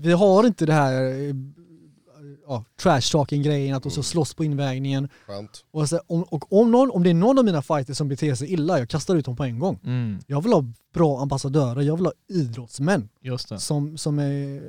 [0.00, 0.92] Vi har inte det här
[1.28, 1.34] eh,
[2.46, 5.08] ja, trash talking grejen att de ska slåss på invägningen.
[5.26, 5.64] Skönt.
[5.70, 8.34] Och, så, om, och om, någon, om det är någon av mina fighters som beter
[8.34, 9.80] sig illa, jag kastar ut dem på en gång.
[9.84, 13.58] Mm, Jag vill ha bra ambassadörer, jag vill ha idrottsmän just det.
[13.58, 14.62] som, som, är,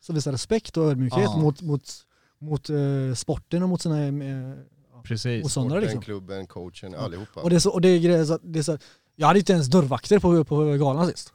[0.00, 1.36] som visar respekt och ödmjukhet Ja.
[1.38, 1.90] mot, mot,
[2.38, 4.54] mot eh, sporten och mot sina eh,
[5.02, 5.42] Precis.
[5.42, 5.80] motståndare.
[5.80, 6.00] Liksom.
[6.00, 7.40] klubben, coachen, allihopa.
[7.40, 8.78] Och det är så, och det är, så, det är så,
[9.16, 11.32] jag hade inte ens dörrvakter på, på galan sist.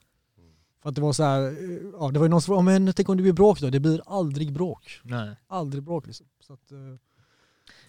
[0.82, 3.10] För att det var så här, eh, ja det var ju någon som men tänk
[3.10, 3.70] om det blir bråk då?
[3.70, 5.00] Det blir aldrig bråk.
[5.04, 5.36] Nej.
[5.48, 6.26] Aldrig bråk liksom.
[6.40, 6.78] Så att, eh,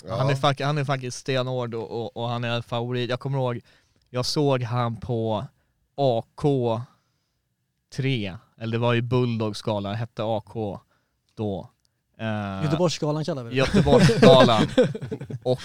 [0.06, 0.16] Ja.
[0.16, 3.10] Han, är han är faktiskt stenhård och, och, och han är favorit.
[3.10, 3.60] Jag kommer ihåg,
[4.10, 5.46] jag såg han på
[5.96, 10.80] AK3, eller det var ju Bulldogsgalan, hette AK
[11.34, 11.70] då.
[12.18, 13.56] Eh, Göteborgsgalan kallar vi det.
[13.56, 14.62] Göteborgsgalan.
[15.42, 15.60] och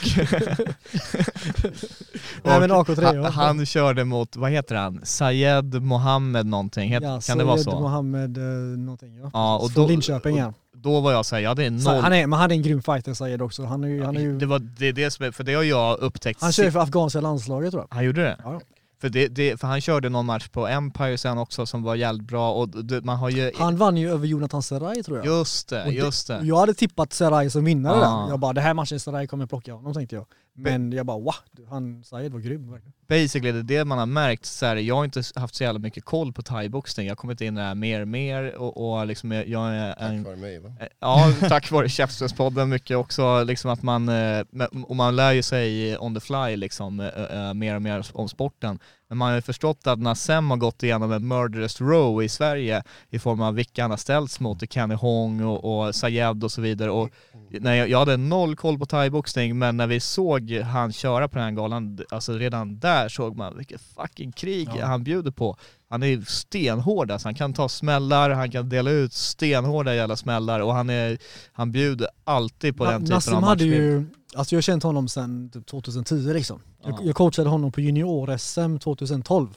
[2.43, 3.29] Nej men och AK3 han, ja.
[3.29, 4.99] han körde mot, vad heter han?
[5.03, 7.79] Sayed Mohammed någonting, Het, ja, kan det vara så?
[7.79, 8.43] Mohammed eh,
[8.77, 9.29] någonting ja.
[9.33, 10.53] Ja, och Från då, Linköping ja.
[10.73, 12.01] då var jag såhär, jag hade Så noll...
[12.01, 13.65] han är, men han är en grym fighter Sayed också.
[13.65, 15.99] Han, är ju, han, är ju, det var det, det som för det har jag
[15.99, 17.95] upptäckt han kör för afghanska landslaget tror jag.
[17.95, 18.37] Han gjorde det?
[18.43, 18.61] Ja.
[19.01, 22.27] För, det, det, för han körde någon match på Empire sen också som var jävligt
[22.27, 23.51] bra och det, man har ju...
[23.55, 25.25] Han vann ju över Jonathan Serraj tror jag.
[25.25, 26.39] Just det, Och just det.
[26.43, 28.23] Jag hade tippat Serraj som vinnare Ja.
[28.25, 28.29] där.
[28.31, 30.25] Jag bara, det här matchen Serraj kommer plocka honom tänkte jag.
[30.61, 31.33] Men jag bara, wow,
[31.69, 32.93] han Sayed var grym verkligen.
[33.07, 35.79] Basically det är det man har märkt, så här, jag har inte haft så jävla
[35.79, 39.31] mycket koll på thaiboxning, jag har kommit in här mer och mer och, och liksom
[39.31, 40.23] jag jag är en...
[40.23, 40.73] Tack vare mig va?
[40.79, 44.43] Eh, Ja, tack vare Käftsmällspodden mycket också, liksom att man, eh,
[44.87, 48.79] och man lär ju sig on the fly liksom, eh, mer och mer om sporten.
[49.09, 52.83] Men man har ju förstått att Nassem har gått igenom en murderous row i Sverige
[53.09, 56.61] i form av vilka han har ställts mot, Kenny Hong och, och Sayed och så
[56.61, 56.91] vidare.
[56.91, 57.09] Och
[57.51, 61.35] när jag, jag hade noll koll på thaiboxning, men när vi såg han köra på
[61.37, 64.85] den här galan, alltså redan där såg man vilket fucking krig Ja.
[64.85, 65.57] han bjuder på.
[65.89, 70.59] Han är stenhård alltså, han kan ta smällar, han kan dela ut stenhårda jävla smällar
[70.59, 71.17] och han, är,
[71.53, 73.73] han bjuder alltid på Na- den typen Nassim av hade matchbild.
[73.83, 74.05] ju,
[74.35, 76.61] alltså jag har känt honom sedan typ 2010 liksom.
[76.83, 76.89] Ja.
[76.89, 79.47] Jag, jag coachade honom på junior-SM 2012.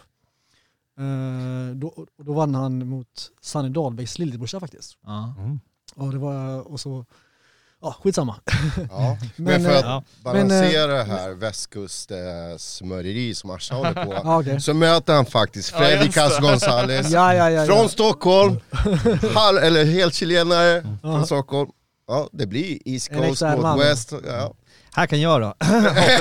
[0.98, 4.96] Eh, då, då vann han mot Sanny Dahlbäcks lillebrorsa faktiskt.
[5.06, 5.34] Ja.
[5.38, 5.60] Mm.
[5.96, 7.04] Och det var, och så,
[7.82, 8.36] ja skitsamma.
[8.90, 9.18] Ja.
[9.36, 10.02] Men, Men, för eh, att Ja.
[10.24, 14.60] balansera det här västkust-smörjeri som Asha håller på, Ja, okej.
[14.60, 15.70] så möter han faktiskt
[16.40, 17.88] Gonzales Ja, ja, ja, från ja.
[17.88, 18.60] Stockholm,
[19.34, 21.70] halv, eller helt chilenare från Stockholm.
[22.06, 23.80] Ja, det blir East Coast mot.
[23.80, 24.12] West.
[24.26, 24.54] Ja.
[24.94, 25.68] Här kan jag då hoppa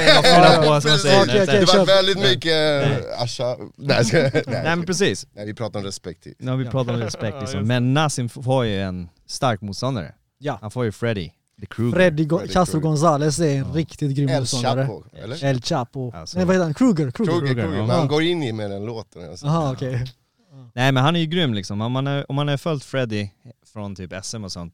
[0.03, 1.21] in och fylla på som man säger.
[1.23, 1.59] Okej, okej.
[1.59, 3.57] Det var väldigt mycket uh, Asha.
[3.77, 6.27] Nej, nej, Nej men precis, nej, vi pratar om respekt.
[6.39, 7.67] nu har vi pratat om respekt liksom.
[7.67, 10.13] Men Nassim får ju en stark motståndare.
[10.37, 10.57] Ja.
[10.61, 11.95] Han får ju Freddy, the Kruger.
[11.95, 12.79] Freddy Go- Freddy Castro.
[12.79, 14.81] Gonzales är en riktigt grym El motståndare.
[14.81, 15.45] Chapo, eller?
[15.45, 16.11] El Chapo.
[16.15, 16.37] Alltså.
[16.37, 16.73] Nej vad heter han?
[16.73, 17.11] Kruger?
[17.11, 17.31] Kruger.
[17.31, 17.77] Kruger, Kruger, Kruger.
[17.87, 17.93] ja.
[17.97, 19.29] Han går in i med den låten.
[19.29, 19.45] Alltså.
[19.45, 20.05] Jaha okej.
[20.73, 23.29] Nej men han är ju grym liksom, om man, är, om man har följt Freddy
[23.73, 24.73] från typ SM och sånt,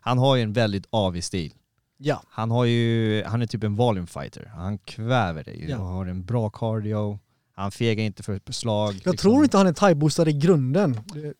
[0.00, 1.52] han har ju en väldigt avig stil.
[2.00, 2.22] Ja.
[2.30, 5.78] Han har ju, han är typ en volume fighter, han kväver dig Ja.
[5.78, 7.18] och har en bra cardio,
[7.56, 8.88] han fegar inte för ett slag.
[8.88, 9.16] Jag liksom.
[9.16, 11.00] tror inte han är thaiboostad i grunden.
[11.14, 11.34] Det-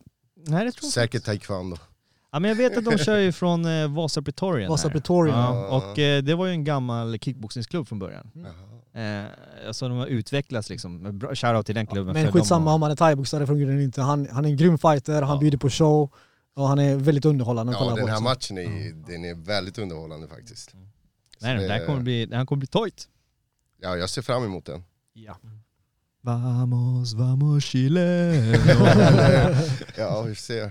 [0.46, 1.76] Nej det tror jag Säkert taekwondo.
[2.32, 4.92] Ja men jag vet att de kör ju från eh, Vasa Pretorian Vasa här.
[4.92, 5.38] Pretorian.
[5.56, 8.30] Ja, och eh, det var ju en gammal kickboxingsklubb från början.
[8.94, 9.24] Eh,
[9.66, 12.14] alltså de har utvecklats liksom, Men shoutout till den klubben.
[12.14, 14.02] Men för skitsamma om han är thaiboxare från grunden inte.
[14.02, 15.40] Han, han är en grym fighter, han Ja.
[15.40, 16.10] bjuder på show
[16.58, 18.08] och han är väldigt underhållande att Ja, kolla den på.
[18.08, 18.24] här också.
[18.24, 20.70] matchen är, den är väldigt underhållande faktiskt.
[20.74, 20.82] Nej,
[21.38, 23.08] Så nej, det- det här kommer bli, det här kommer bli tajt.
[23.80, 24.84] Ja, jag ser fram emot den.
[25.12, 25.36] Ja.
[26.20, 28.00] Vamos, vamos Chile.
[29.96, 30.70] Ja, vi ser.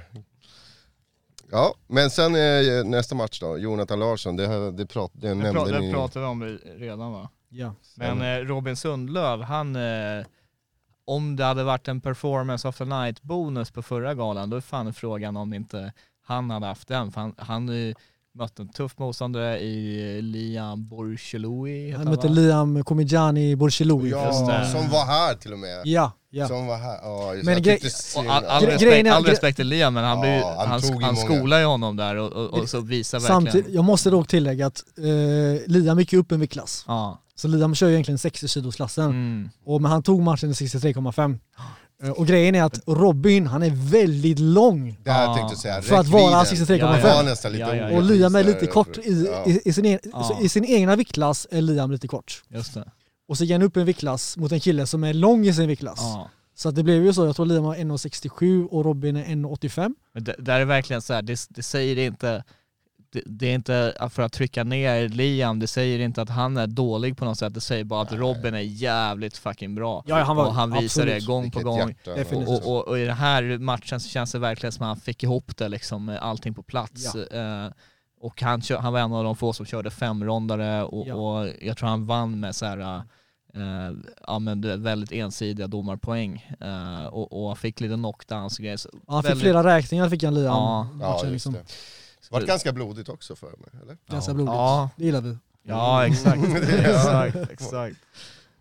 [1.51, 5.33] Ja, men sen eh, nästa match då, Jonathan Larsson, det, här- det, prat, det Det,
[5.35, 5.93] nämnde pra, det ni.
[5.93, 6.43] pratade vi om
[6.77, 7.29] redan va?
[7.49, 7.75] Ja.
[7.95, 10.25] Men eh, Robin Sundlöv, han, eh,
[11.07, 14.61] om det hade varit en performance of the night bonus på förra galan, då är
[14.61, 15.93] fan frågan om inte
[16.25, 17.11] han hade haft den.
[17.11, 17.95] För han, han eh,
[18.33, 21.85] mötte en tuff motståndare i Liam Borcheloui.
[21.85, 22.27] heter Han mötte?
[22.29, 24.09] Liam Komidjani Borcheloui.
[24.09, 24.67] Ja, Just det.
[24.71, 25.81] som var här till och med.
[25.85, 26.47] Ja, ja.
[26.47, 26.99] Som var här.
[27.03, 28.29] Ja, just, Men synd.
[28.29, 30.43] all, all, Gre- respekt, är- all gre- respekt till Liam, men han, Ja, blir, ju-
[30.43, 33.41] han han, han, ju skolar ju honom där och, och, och så visar verkligen.
[33.41, 35.03] Samtidigt, jag måste dock tillägga att eh,
[35.71, 36.83] Liam gick upp en viktklass.
[36.87, 37.19] Ja.
[37.39, 39.05] Så Liam kör ju egentligen 60 kilos klassen.
[39.09, 39.49] Mm.
[39.65, 41.39] Och, men han tog matchen i 63,5.
[42.03, 44.97] Eh, Och grejen är att Robin, han är väldigt lång.
[45.03, 47.03] Det här tänkte säga, För att vara räckvidden 63,5.
[47.15, 47.97] var nästan lite Ja, ja, ja.
[47.97, 49.43] Och Liam är lite kort i, ja.
[49.51, 52.43] i, i, sin, e- så i sin egna viktklass är Liam lite kort.
[52.49, 52.91] Just det.
[53.27, 55.67] Och så gick han upp en viktklass mot en kille som är lång i sin
[55.67, 55.99] viktklass.
[56.01, 56.29] Ja.
[56.55, 59.93] Så att det blev ju så, jag tror Liam var 1,67 och Robin är 1,85.
[60.13, 62.43] Men det, där är verkligen så här, det, det säger inte,
[63.17, 66.67] det, det är inte för att trycka ner Liam, det säger inte att han är
[66.67, 70.03] dålig på något sätt, det säger bara att Robin är jävligt fucking bra.
[70.07, 71.19] Ja, han var och han visar absolut.
[71.21, 71.95] det gång på gång.
[72.05, 72.47] Definitivt.
[72.65, 75.23] Och, och, och i den här matchen så känns det verkligen som att han fick
[75.23, 77.15] ihop det liksom, allting på plats.
[77.15, 77.69] Eh,
[78.21, 81.15] och han, han var en av de få som körde femrondare och, Ja.
[81.15, 82.79] och jag tror han vann med så här,
[83.53, 83.91] eh,
[84.27, 86.45] ja, men väldigt ensidiga domarpoäng.
[86.61, 88.79] Eh, och, och han fick lite knockdowns och grejer.
[88.93, 90.45] Ja, han fick väldigt- flera räkningar fick han Liam.
[90.45, 90.87] Ja.
[91.01, 91.55] Ja, liksom.
[92.29, 92.39] Det.
[92.39, 93.97] Var ganska blodigt också för mig, eller?
[94.09, 94.53] Ganska blodigt.
[94.53, 94.89] Ja.
[94.95, 95.37] Det gillar vi.
[95.63, 97.97] Ja exakt, exakt, exakt.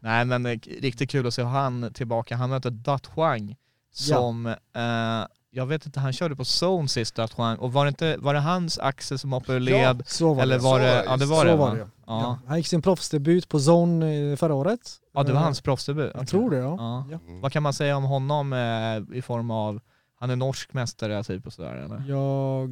[0.00, 2.36] Nej men eh, riktigt kul att se han tillbaka.
[2.36, 3.56] Han mötte Dat Huang
[3.92, 7.88] som, eh, jag vet inte, han körde på zone sist Dat Huang och var det,
[7.88, 10.02] inte, var det hans axel som hoppade ur led?
[10.06, 10.62] Så var eller det.
[10.62, 11.74] var Så det, var det, ja det var så det var va?
[11.74, 11.80] det.
[11.80, 11.86] Ja.
[12.06, 12.38] Ja.
[12.46, 14.80] Han gick sin proffsdebut på Zone eh, förra året.
[15.14, 16.10] ja det var Eh, hans proffsdebut.
[16.14, 16.26] Jag Okej.
[16.26, 16.76] tror det ja.
[16.78, 17.06] Ja.
[17.10, 17.18] ja.
[17.26, 17.40] Mm.
[17.40, 19.80] Vad kan man säga om honom eh, i form av,
[20.18, 22.04] han är norsk mästare typ och sådär eller?
[22.08, 22.70] Jag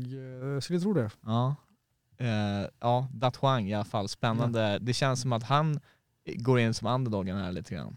[0.55, 1.11] eh, skulle tro det.
[1.26, 1.55] Ja.
[2.18, 4.78] Eh, ja, Dat Huang i alla fall, spännande.
[4.80, 5.80] Det känns som att han
[6.36, 7.97] går in som underdogen här lite grann.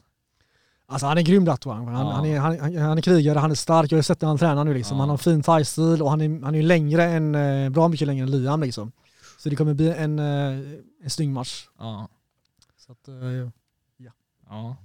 [0.90, 1.88] Alltså han är grym Ratwang.
[1.88, 2.12] Han, Ja.
[2.12, 3.92] han, är, han, han- är krigare, han är stark.
[3.92, 4.98] Jag har sett när han tränar nu liksom.
[4.98, 5.02] Ja.
[5.02, 8.24] Han har fin thai-stil och han är, han är längre än, eh, bra mycket längre
[8.24, 8.92] än Liam liksom.
[9.38, 10.60] Så det kommer bli en, eh,
[11.04, 11.68] en snygg match.
[11.80, 12.08] Ja.
[12.78, 13.50] Så att, eh,
[14.50, 14.76] Ja.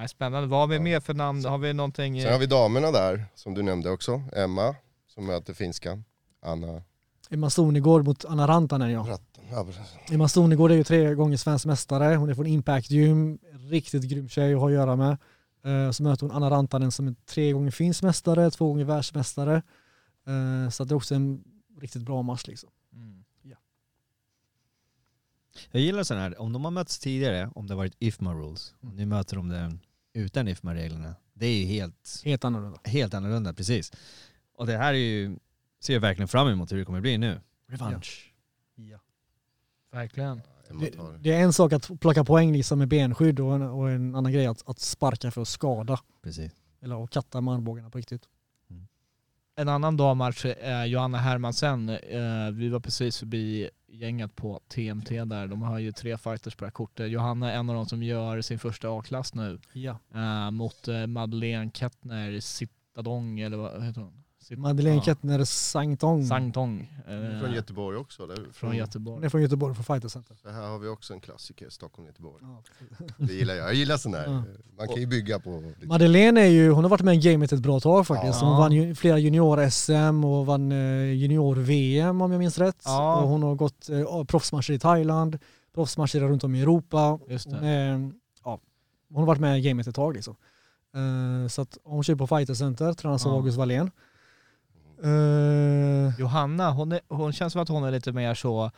[0.00, 0.48] Nej, spännande.
[0.48, 0.82] Vad har vi Ja.
[0.82, 1.44] mer för namn?
[1.44, 2.22] Har vi någonting?
[2.22, 4.22] Sen har vi damerna där, som du nämnde också.
[4.36, 4.76] Emma,
[5.14, 6.04] som möter finskan.
[6.42, 6.82] Anna
[7.30, 9.00] Emma Stonegård mot Anna Rantanen ja.
[9.08, 9.44] Ratten.
[9.50, 9.94] Ja, precis.
[10.10, 12.16] Emma Stonegård är ju tre gånger svensk mästare.
[12.16, 13.38] Hon är från Impact Gym.
[13.70, 15.16] Riktigt grym tjej att ha att göra med.
[15.64, 19.62] Eh, Så möter hon Anna Rantanen som är tre gånger finsk mästare, två gånger världsmästare.
[20.26, 21.44] Eh, Så att det är också en
[21.80, 22.70] riktigt bra match liksom.
[22.92, 23.24] Mm.
[25.70, 28.74] Jag gillar sådana här, om de har mötts tidigare, om det har varit IFMA rules,
[28.80, 29.80] och nu möter de den
[30.12, 31.14] utan IFMA-reglerna.
[31.32, 32.78] Det är ju helt, Helt annorlunda.
[32.84, 33.92] helt annorlunda, precis.
[34.54, 35.36] Och det här är ju,
[35.80, 37.40] ser jag verkligen fram emot hur det kommer bli nu.
[37.68, 38.32] Revansch.
[38.74, 38.98] Ja.
[39.92, 40.40] Verkligen.
[40.70, 43.90] Emma Det, det är en sak att plocka poäng liksom med benskydd och en, och
[43.90, 46.00] en annan grej att, att sparka för att skada.
[46.22, 46.52] Precis.
[46.80, 48.22] Eller att katta med armbågarna på riktigt.
[49.56, 51.88] En annan dammatch är Johanna Hermansen.
[51.88, 55.46] Eh, vi var precis förbi gänget på TMT där.
[55.46, 57.10] De har ju tre fighters på det här kortet.
[57.10, 59.58] Johanna är en av de som gör sin första A-klass nu.
[59.72, 59.98] Ja.
[60.14, 64.24] eh, mot eh, Madeleine Kettner Sittadong eller vad heter hon?
[64.42, 65.02] Sitt- Madeleine ja.
[65.02, 66.26] Kettner Sangtong.
[66.26, 67.02] Sangtong.
[67.08, 68.22] eh, Från Göteborg också.
[68.24, 68.36] Eller?
[68.52, 69.24] Från Hon Göteborg.
[69.24, 70.36] är från Göteborg, från Fighter Center.
[70.42, 72.42] Så här har vi också en klassiker, Stockholm-Göteborg.
[72.42, 72.62] Ja.
[73.18, 73.66] Det gillar jag.
[73.66, 74.24] Jag gillar sån här.
[74.24, 74.42] Ja.
[74.78, 75.60] Man kan ju bygga på...
[75.66, 75.86] Lite.
[75.86, 78.38] Madeleine är ju, hon har varit med i gamet ett bra tag faktiskt.
[78.42, 78.48] Ja.
[78.48, 82.82] Hon vann ju flera junior-SM och vann eh, junior-VM om jag minns rätt.
[82.84, 83.16] Ja.
[83.22, 85.38] Och hon har gått eh, proffsmatcher i Thailand,
[85.74, 87.18] proffsmatcher runt om i Europa.
[87.28, 87.68] Just Hon, det.
[87.68, 88.10] är,
[88.44, 88.60] ja,
[89.08, 90.36] hon har varit med i gamet ett tag liksom.
[90.94, 93.32] Eh, så att hon kör på Fighter Center, tränas av.
[93.34, 93.90] August Wallén.
[95.02, 98.70] Eh, Johanna, hon, är, hon känns som att hon är lite mer så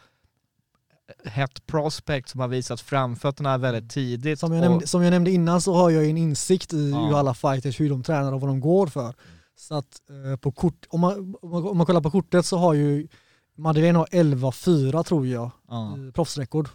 [1.25, 4.39] hett prospect som har visat framfötterna väldigt tidigt.
[4.39, 7.07] som, jag nämnde, som jag nämnde innan så har jag en insikt i Ja.
[7.07, 9.15] hur alla fighters, hur de tränar och vad de går för.
[9.57, 13.09] Så att eh, på kort, om, man, om, man, kollar på kortet så har ju
[13.57, 16.69] Madeleine har 11-4 tror jag, ja, proffsrekord.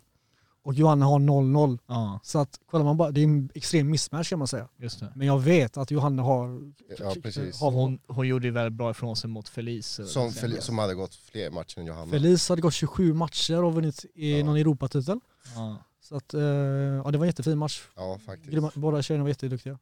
[0.68, 1.80] Och Johanna har 0-0.
[1.88, 4.68] ja, Så att kollar man bara, det är en extrem mismatch kan man säga.
[4.78, 5.11] just det.
[5.15, 6.74] Men jag vet att Johanna har...
[6.99, 7.61] Ja, precis.
[7.61, 9.99] har Hon, hon gjorde ju väldigt bra ifrån sig mot Felice.
[10.13, 12.11] Som, Fel- som hade gått fler matcher än Johanna.
[12.11, 14.45] Felice hade gått 27 matcher och vunnit i Ja.
[14.45, 15.20] någon Europatitel.
[15.55, 17.82] Ja, Så att, eh, ja det var en jättefin match.
[17.95, 18.49] Ja, faktiskt.
[18.53, 19.80] Grymma- Båda tjejerna var jätteduktiga.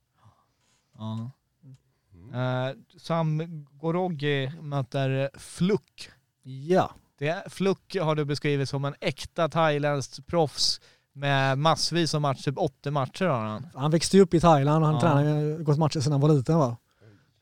[0.97, 1.31] ja.
[2.13, 2.69] Mm.
[2.69, 6.09] Eh, Sam Gorogi möter Fluck.
[6.43, 10.81] Ja, Det, Fluck har du beskrivit som en äkta thailändskt proffs
[11.13, 13.67] med massvis av matcher, typ 80 matcher har han.
[13.75, 15.01] han växte ju upp i Thailand och han Ja.
[15.01, 16.77] tränade gått matcher sedan han var liten va.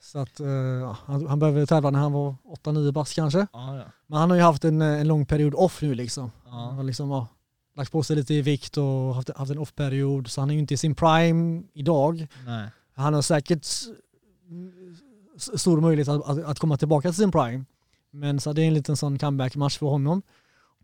[0.02, 0.40] Så att
[0.82, 3.48] ja, han, han började tävla när han var 8-9 bast kanske.
[3.54, 3.84] Ja, ja.
[4.08, 6.32] Men han har ju haft en, eh, en lång period off nu liksom.
[6.46, 6.72] Han Ja.
[6.72, 7.28] har liksom ja,
[7.76, 10.60] lagt på sig lite i vikt och haft, haft en off-period så han är ju
[10.60, 12.28] inte i sin prime idag.
[12.46, 12.70] Nej.
[12.96, 13.66] Han har säkert
[15.56, 17.66] stor möjlighet att, att, att komma tillbaka till sin prime.
[18.14, 20.22] Men så det är en liten sån comeback-match för honom.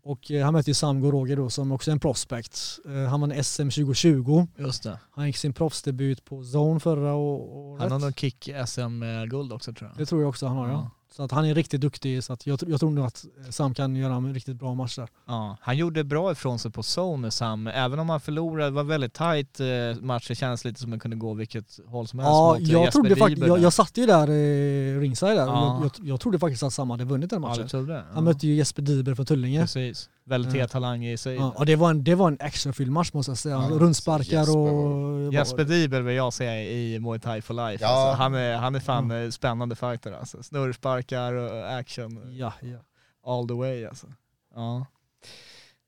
[0.03, 2.59] Och eh, han möter ju Sam Goroge då som också är en prospect.
[2.85, 4.47] Eh, han vann SM 2020.
[4.57, 4.99] Just det.
[5.11, 7.81] Han gick sin proffsdebut på Zone förra året.
[7.81, 9.97] Han har någon kick SM-guld också tror jag.
[9.97, 10.91] Det tror jag också han har ja.
[11.09, 11.15] Ja.
[11.15, 13.95] Så att han är riktigt duktig så att jag, jag tror nog att Sam kan
[13.95, 15.07] göra en riktigt bra match där.
[15.27, 18.83] Ja, han gjorde bra ifrån sig på zone Sam, även om han förlorade, det var
[18.83, 22.29] väldigt tight eh, match, det känns lite som att kunde gå vilket håll som helst
[22.29, 25.45] Ja, mot eh, jag Jesper trodde faktiskt, jag, jag satt ju där eh, ringside där
[25.45, 25.77] Ja.
[25.77, 27.63] och jag, jag, jag trodde faktiskt att Sam hade vunnit den Ja, matchen.
[27.63, 28.03] du trodde det?
[28.13, 29.61] Han mötte ju Jesper Diber från Tullinge.
[29.61, 30.09] Precis.
[30.29, 31.35] Väldigt het talang i sig.
[31.35, 33.55] Ja, och det var en, det var en actionfylld match måste jag säga.
[33.55, 35.33] Ja, Rundsparkar Jesper och...
[35.33, 37.83] Jesper Diebel vill jag se i Muay Thai for life.
[37.83, 37.89] Ja.
[37.89, 40.43] Alltså, han, är, han är fan eh, spännande fighter alltså.
[40.43, 42.77] Snurrsparkar och action Ja, ja.
[43.25, 44.07] all the way alltså.
[44.55, 44.85] Ja.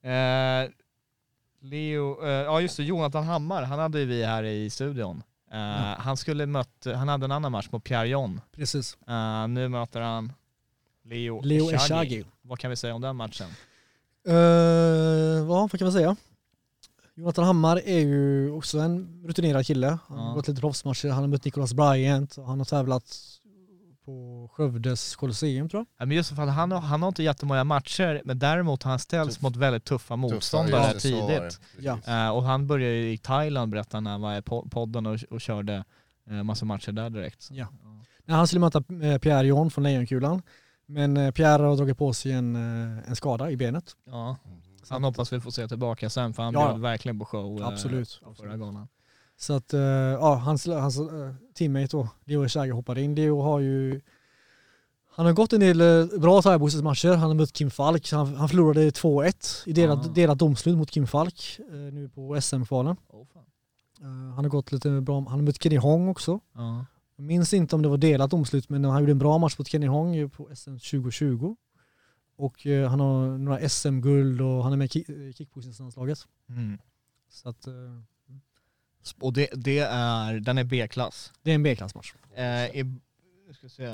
[0.10, 0.70] Eh,
[1.62, 5.24] Leo, eh, ja just det, Jonathan Hammar, han hade ju vi här i studion.
[5.52, 8.42] Eh, Han skulle mött, han hade en annan match mot Pierre John.
[8.56, 8.98] Precis.
[9.08, 10.34] Eh, nu möter han
[11.04, 11.72] Leo, Leo.
[11.72, 12.24] Eshagi.
[12.42, 13.48] Vad kan vi säga om den matchen?
[14.28, 16.16] Uh, vad kan man säga?
[17.16, 19.98] Jonathan Hammar är ju också en rutinerad kille.
[20.08, 20.34] Han har Ja.
[20.34, 23.18] gått lite proffsmatcher, han har mött Nicholas Bryant och han har tävlat
[24.06, 25.88] på Skövdes Colosseum tror jag.
[26.00, 28.90] Ja, men just för att han har, han har inte jättemånga matcher, men däremot har
[28.90, 29.42] han ställts Tuff.
[29.44, 31.60] mot väldigt tuffa motståndare Tuffa, tidigt.
[31.80, 32.00] Ja.
[32.08, 35.42] Eh, och han började i Thailand berätta när han var i po- podden och, och
[35.42, 35.84] körde
[36.32, 37.48] uh, massa matcher där direkt.
[37.52, 37.68] Ja.
[38.26, 38.82] Nej, han skulle möta
[39.20, 40.42] Pierre John från Lejonkulan.
[40.86, 43.96] Men eh, Pierre har dragit på sig en, eh, en skada i benet.
[44.06, 44.38] Ja.
[44.84, 46.68] Så Han att- hoppas vi får se tillbaka sen för han Ja.
[46.70, 48.22] bjöd verkligen på show eh, Absolut.
[48.38, 48.88] förra galan.
[49.38, 49.74] Så att,
[50.20, 51.00] ja, hans, hans
[51.58, 53.16] teammate då, Leo Eshagi hoppade in.
[53.16, 54.02] Leo har ju
[55.16, 55.78] han har gått en del
[56.20, 57.10] bra thaiboxningsmatcher.
[57.10, 58.12] Han har mött Kim Falk.
[58.12, 60.10] Han, han förlorade 2-1 i delat, Ah.
[60.10, 62.96] delat domslut mot Kim Falk nu på SM-kvalen.
[63.10, 63.44] Oh, fan.
[64.36, 65.16] Han har gått lite bra.
[65.16, 66.40] Han har mött Kenny Hong också.
[66.56, 66.86] Ja.
[67.22, 69.68] Jag minns inte om det var delat domslut men han gjorde en bra match mot
[69.68, 71.56] Kenny Hong på SM 2020.
[72.36, 76.20] Och eh, han har några SM-guld och han är med i ki- eh, kickboxningslandslaget.
[76.50, 76.78] Mm.
[77.30, 77.74] Så att eh,
[79.20, 81.34] Och det, det är, den är B-klass.
[81.44, 82.14] det är en B-klassmatch.
[82.36, 83.00] Eh, i.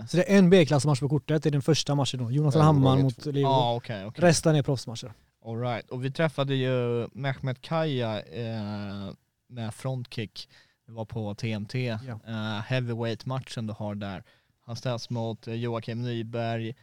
[0.08, 2.32] Så det är en B-klassmatch på kortet, det är den första matchen då.
[2.32, 3.26] Jonathan Hammar mot.
[3.26, 3.42] Leo.
[3.42, 4.06] Ja, okej.
[4.06, 4.24] okej.
[4.24, 5.14] Resten är proffsmatcher.
[5.46, 5.90] All right.
[5.90, 9.14] Och vi träffade ju Mehmet Kaya eh,
[9.48, 10.50] med frontkick.
[10.88, 11.76] Det var på TMT.
[11.76, 12.20] Ja.
[12.28, 14.24] Eh, heavyweight-matchen du har där.
[14.62, 16.76] Han ställs mot eh, Joakim Nyberg.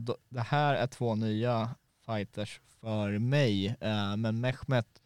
[0.00, 1.74] Då, det här är två nya
[2.06, 3.66] fighters för mig.
[3.80, 4.99] Eh, men Mehmet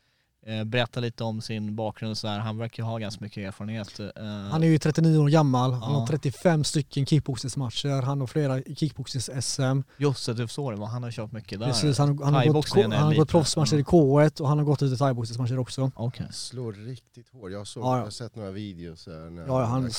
[0.46, 2.38] eh, berättar lite om sin bakgrund så här.
[2.38, 4.00] Han verkar ju ha ganska mycket erfarenhet.
[4.00, 4.06] Eh,
[4.50, 5.98] Han är ju 39 år gammal, han Ja.
[5.98, 9.84] har 35 stycken kickboxningsmatcher, han har flera kickboxnings-SM.
[9.96, 10.86] Just det, du förstår det.
[10.86, 11.66] Han har kört mycket där.
[11.66, 14.58] Precis, han, han, har gått, är han har lite- gått proffsmatcher i K1 och han
[14.58, 15.90] har gått ut i thaiboxningsmatcher också.
[15.94, 16.26] Okej.
[16.32, 17.50] Slår riktigt hårt.
[17.50, 17.96] Jag, såg, Ja, ja.
[17.96, 19.90] jag har sett några videos här när Ja, ja, han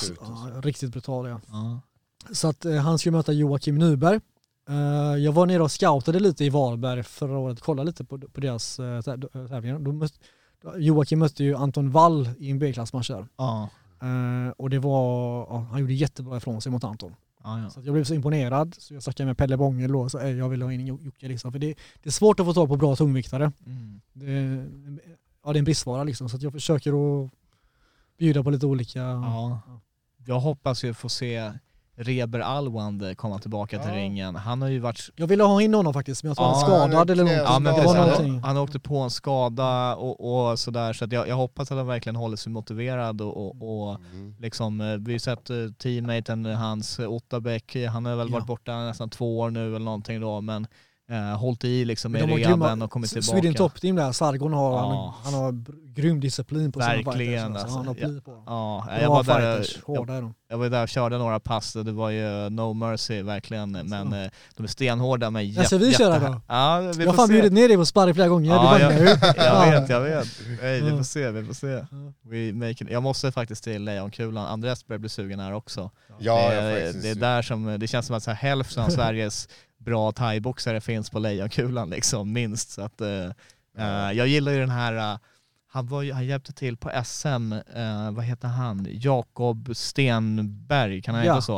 [0.53, 1.41] ja, riktigt brutal ja.
[1.47, 1.79] Ja.
[2.33, 4.19] Så att eh, han ska möta Joakim Nyberg
[4.69, 4.75] Eh,
[5.17, 8.79] jag var nere och scoutade lite i Varberg förra året, kollade lite på, på deras
[8.79, 9.79] uh, tävlingar.
[9.79, 10.07] Då
[10.77, 13.27] Joakim mötte ju Anton Wall i en B-klassmatch där.
[13.37, 13.69] Ja.
[14.01, 17.15] Eh, och det var, ja, han gjorde jättebra ifrån sig mot Anton.
[17.43, 17.69] Ja, ja.
[17.69, 20.49] Så jag blev så imponerad så jag snackade med Pelle Bångel då, så "Ey, jag
[20.49, 21.51] vill ha in Jocke liksom.
[21.51, 21.67] För det,
[22.03, 23.51] det är svårt att få tag på bra tungviktare.
[23.65, 24.01] Mm.
[24.13, 24.31] Det,
[25.43, 27.31] ja, det är en bristvara liksom, så jag försöker att
[28.17, 28.99] bjuda på lite olika.
[28.99, 29.61] Ja.
[30.25, 31.51] Jag hoppas ju få se
[31.97, 33.95] Reber Alwand komma tillbaka till Ja.
[33.97, 34.35] ringen.
[34.35, 36.61] Han har ju varit Jag ville ha in honom faktiskt, men jag tror Ja, han
[36.61, 37.45] skadad eller någonting.
[37.53, 38.39] Ja men precis, någonting.
[38.39, 41.87] han, åkte på en skada och, och sådär så att jag, jag hoppas att han
[41.87, 44.35] verkligen håller sig motiverad och, och, och Mm.
[44.39, 48.45] liksom, eh, vi har sett eh, teammaten hans eh, Ottabäck, han har väl varit Ja.
[48.47, 50.67] borta nästan två år nu eller någonting då men
[51.11, 53.31] eh, hållit i liksom med grymma- rehaben och kommit tillbaka.
[53.31, 55.13] Sweden Top Team där, Sargon har, Ja.
[55.23, 55.51] han, han har
[55.95, 57.63] grym disciplin på sina Verkligen, fighters.
[57.63, 57.77] alltså.
[57.77, 58.07] Han har Ja.
[58.07, 58.43] pli på dem.
[58.45, 60.33] Ja, jag var, där, fighters, jag, hårda är de.
[60.49, 64.13] jag var där och körde några pass och det var ju no mercy verkligen men
[64.13, 66.41] eh, de är stenhårda men När ska vi köra då?
[66.47, 68.83] Ja, vi Jag får har fan bjudit ner dig på sparring flera gånger, Ja, du
[68.83, 68.93] jag-.
[69.21, 69.79] Jag Ja.
[69.79, 70.27] vet, jag vet.
[70.61, 70.97] Nej, vi Ja.
[70.97, 71.85] får se, vi får se.
[72.29, 72.89] We make it.
[72.89, 75.91] Jag måste faktiskt till Lejonkulan, Andreas börjar bli sugen här också.
[76.19, 78.89] Ja, det, jag det är där som, det känns som att så här, hälften av
[78.99, 79.49] Sveriges
[79.85, 82.69] bra thaiboxare finns på Lejonkulan liksom, minst.
[82.71, 83.25] Så att, eh,
[83.77, 85.17] eh, jag gillar ju den här, eh,
[85.71, 88.87] han, var, han hjälpte till på SM, eh, vad heter han?
[88.89, 91.33] Jakob Stenberg, kan han Ja.
[91.33, 91.57] heta så?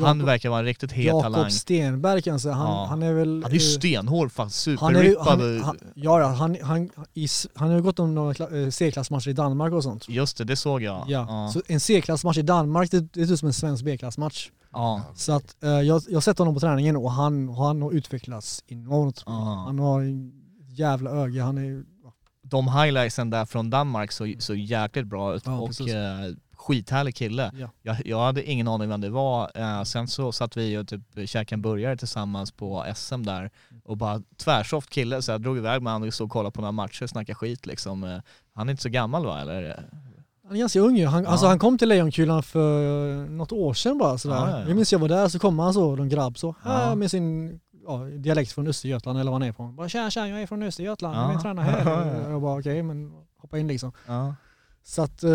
[0.00, 1.32] Han Jakob- verkar vara en riktigt het talang.
[1.32, 2.86] Jakob Stenberg kanske, han, Ja.
[2.88, 3.42] han är väl...
[3.42, 4.48] Han är ju stenhård, fan han
[4.96, 5.26] är, superrippad.
[5.40, 9.28] han, han, ja, ja, han, han, i, han har ju gått om några eh, C-klassmatcher
[9.28, 10.08] i Danmark och sånt.
[10.08, 11.04] Just det, det såg jag.
[11.08, 11.26] Ja.
[11.28, 11.50] ja.
[11.52, 14.50] Så en C-klassmatch i Danmark, det, det är typ som en svensk B-klassmatch.
[14.76, 15.02] Ja.
[15.14, 18.64] Så att eh, jag, jag har sett honom på träningen och han, han har utvecklats
[18.66, 19.22] enormt.
[19.26, 19.64] Ja.
[19.66, 20.32] Han har en
[20.68, 21.84] jävla öga, han är
[22.42, 25.94] de highlightsen där från Danmark såg så jäkligt bra ut Ja, och precis.
[25.94, 26.20] eh,
[26.52, 27.50] skithärlig kille.
[27.54, 27.70] Ja.
[27.82, 29.50] Jag, jag hade ingen aning vem det var.
[29.54, 33.50] Eh, sen så satt vi och typ käkade en burgare tillsammans på SM där
[33.84, 36.60] och bara tvärsoft kille så jag drog iväg med honom och stod och kollade på
[36.60, 38.04] några matcher och snackade skit liksom.
[38.04, 38.18] Eh,
[38.54, 39.90] Han är inte så gammal va eller?
[40.46, 41.06] Han är ganska ung ju.
[41.06, 41.30] Han, Ja.
[41.30, 44.36] alltså, han kom till Lejonkulan för något år sedan bara sådär.
[44.36, 44.66] Ja, ja, ja.
[44.68, 46.94] Jag minns jag var där så kom han så, någon grabb så, Ja.
[46.94, 49.76] med sin ja, dialekt från Östergötland eller var han är ifrån.
[49.76, 51.28] Bara tja tja, jag är från Östergötland, jag Ja.
[51.28, 52.30] vill träna här.
[52.30, 53.92] jag bara okej men hoppa in liksom.
[54.06, 54.34] Ja.
[54.82, 55.30] Så att eh,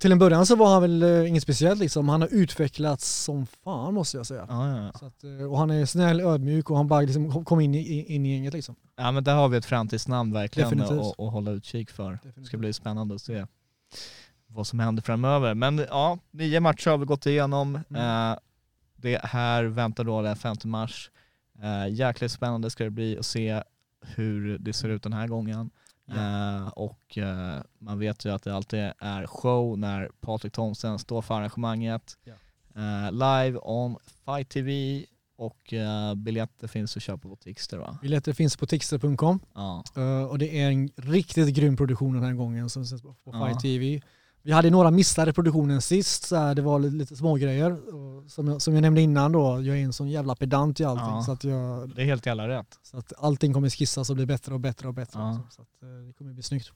[0.00, 2.08] till en början så var han väl eh, inget speciellt liksom.
[2.08, 4.46] Han har utvecklats som fan måste jag säga.
[4.48, 4.92] Ja, ja.
[4.98, 8.14] Så att, eh, och han är snäll, ödmjuk och han bara liksom kom in i,
[8.14, 8.74] in i gänget liksom.
[8.96, 11.14] ja men där har vi ett framtidsnamn verkligen Definitivt.
[11.18, 12.10] att hålla utkik för.
[12.12, 12.60] Det ska Definitivt.
[12.60, 13.46] bli spännande att se
[14.48, 15.54] vad som händer framöver.
[15.54, 17.80] Men ja, nio matcher har vi gått igenom.
[17.90, 18.30] Mm.
[18.32, 18.38] Eh,
[18.96, 21.10] det här väntar då den 5 mars.
[21.62, 23.62] Eh, jäkligt spännande ska det bli att se
[24.00, 25.70] hur det ser ut den här gången.
[26.10, 31.22] Eh, och eh, man vet ju att det alltid är show när Patrik Thomsen står
[31.22, 32.16] för arrangemanget.
[32.24, 32.32] Ja.
[32.74, 35.04] Eh, live on Fight TV
[35.36, 37.98] och eh, biljetter finns att köpa på Tixter va?
[38.02, 39.84] Biljetter finns på tixter.com Ja.
[39.96, 43.46] eh, och det är en riktigt grym produktion den här gången som ses på, Ja.
[43.46, 44.00] Fight TV.
[44.48, 47.94] Vi hade några missar i produktionen sist, så här, det var lite, lite små grejer.
[47.94, 50.84] Och som, jag, som jag nämnde innan då, jag är en sån jävla pedant i
[50.84, 51.06] allting.
[51.06, 51.22] Ja.
[51.22, 52.78] Så, att jag, Det är helt jävla rätt.
[52.82, 55.20] så att allting kommer skissas och bli bättre och bättre och bättre.
[55.20, 55.40] Ja.
[55.50, 56.72] Så att, eh, det kommer bli snyggt.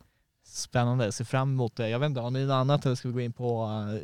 [0.46, 1.88] Spännande, ser fram emot det.
[1.88, 4.00] Jag vet inte, har ni något annat eller ska vi gå in på uh,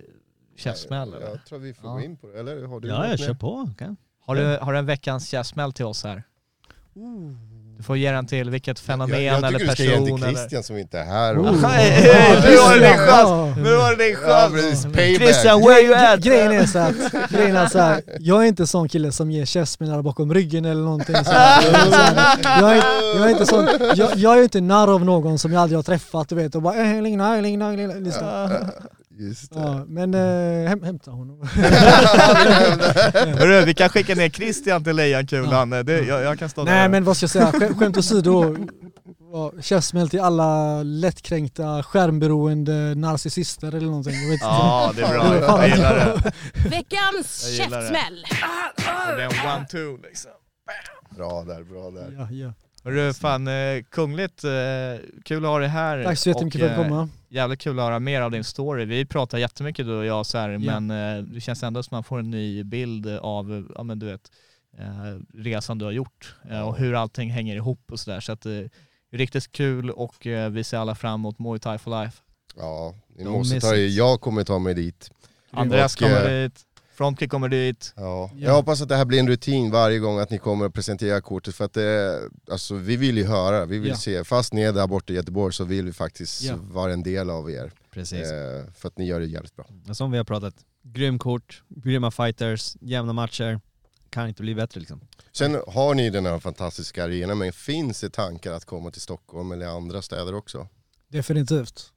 [0.57, 1.15] käftsmäll?
[1.15, 1.29] eller?
[1.29, 1.93] Jag tror vi får Ja.
[1.95, 3.55] gå in på det, eller har du Ja, jag kör på.
[3.55, 3.95] Okay.
[4.21, 6.23] Har, du, har du en veckans käftsmäll till oss här?
[7.79, 10.05] Du får ge den till vilket fenomen jag, jag eller tycker du ska ge den
[10.05, 10.39] person till eller...
[10.39, 11.39] Christian som inte är här.
[11.39, 11.67] Oh.
[11.67, 13.57] Hej, hej, nu var det din chans!
[13.57, 15.17] Nu var det din chans!
[15.17, 16.21] Christian, where you at?
[16.21, 19.45] Grejen är så att, grejen är så här, jag är inte sån kille som ger
[19.45, 21.63] käftsmällar bakom ryggen eller någonting så här.
[22.61, 25.53] Jag, är jag, är, jag inte sån, jag, jag är inte narr av någon som
[25.53, 28.71] jag aldrig har träffat du vet och bara äh, lugna, lugna, lugna.
[29.19, 29.61] Just det.
[29.61, 31.41] Ja, men äh, häm, hämta honom.
[33.39, 35.71] Hörru, vi kan skicka ner Christian till Lejonkulan.
[35.71, 36.89] Det, jag, jag kan stå Nej där.
[36.89, 38.57] men vad ska jag säga, Skä- skämt åsido.
[39.33, 44.15] ja, Käftsmäll till alla lättkränkta, skärmberoende narcissister eller någonting.
[44.15, 44.45] Jag vet inte.
[44.45, 45.09] Ja, det är
[45.41, 45.59] bra.
[45.59, 46.33] Jag gillar det.
[46.69, 48.25] Veckans käftsmäll.
[49.17, 50.31] Det är en one-two liksom.
[51.17, 52.15] Bra där, bra där.
[52.19, 52.53] Ja, ja.
[52.85, 54.45] Hörru, fan eh, kungligt.
[54.45, 54.51] Eh,
[55.25, 56.05] kul att ha dig här.
[56.05, 57.09] Tack så jättemycket Och, för att eh, komma.
[57.29, 58.85] Jävligt kul att höra mer av din story.
[58.85, 60.81] Vi pratar jättemycket du och jag så här, Ja.
[60.81, 64.07] men eh, det känns ändå som man får en ny bild av, ja men du
[64.07, 64.31] vet,
[64.79, 64.85] eh,
[65.35, 68.21] resan du har gjort eh, och hur allting hänger ihop och sådär.
[68.21, 68.53] Så att eh,
[69.13, 72.23] riktigt kul och eh, vi ser alla fram emot Muay Thai for Life.
[72.57, 75.11] Ja, ni måste ta, jag kommer ta mig dit.
[75.51, 76.61] Andreas Och, kommer eh, dit,
[76.99, 77.93] Frontkick kommer dit.
[77.97, 78.31] Ja.
[78.35, 78.39] Ja.
[78.47, 81.21] Jag hoppas att det här blir en rutin varje gång att ni kommer att presentera
[81.21, 82.21] kortet för att det,
[82.51, 83.97] alltså, vi vill ju höra, vi vill Ja.
[83.97, 86.55] se, fast ni är där borta i Göteborg så vill vi faktiskt Ja.
[86.63, 87.73] vara en del av er.
[87.91, 88.31] Precis.
[88.31, 89.67] Eh, för att ni gör det jävligt bra.
[89.93, 93.61] Som vi har pratat, grym kort, grymma fighters, jämna matcher.
[94.11, 95.01] kan inte bli bättre liksom.
[95.33, 99.53] Sen har ni den här fantastiska arenan, men finns det tankar att komma till Stockholm
[99.53, 100.69] eller andra städer också?
[101.09, 101.93] Definitivt.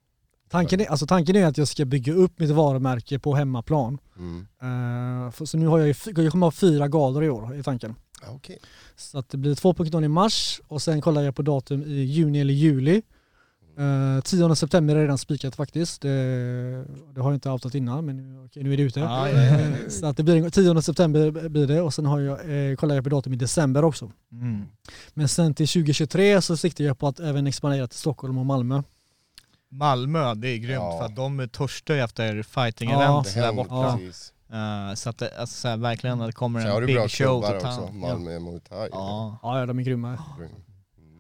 [0.52, 3.98] Tanken är, alltså tanken är att jag ska bygga upp mitt varumärke på hemmaplan.
[4.18, 4.40] Mm.
[4.62, 7.96] Eh, för, så nu har jag, jag kommer ha fyra galor i år i tanken.
[8.30, 8.60] Okej.
[8.96, 12.42] Så att det blir 2.0 i mars och sen kollar jag på datum i juni
[12.42, 13.02] eller juli.
[13.80, 16.02] Uh, 10 september är redan spikat faktiskt.
[16.02, 16.10] Det,
[17.14, 19.00] det har jag inte outat innan men nu- okej, nu är det ute.
[19.00, 19.60] Ja, ja.
[19.60, 22.76] Eh, Så att det blir en- 10 september blir det och sen har jag, eh,
[22.76, 24.12] kollar jag på datum i december också.
[24.32, 24.66] Mm.
[25.14, 28.84] Men sen till 2023 så siktar jag på att även expandera till Stockholm och Malmö.
[29.72, 30.98] Malmö, det är grymt Ja.
[30.98, 33.04] för att de törstar ju efter fighting Ja.
[33.04, 33.98] events Det där borta.
[33.98, 34.34] precis.
[34.54, 37.56] Eh, så att det, alltså, så här, verkligen att det kommer en big show till
[37.56, 38.00] också, town.
[38.00, 38.90] Malmö Muay Thai.
[38.92, 40.08] Ja, Ja, ja de är grymma.
[40.08, 40.50] Mm.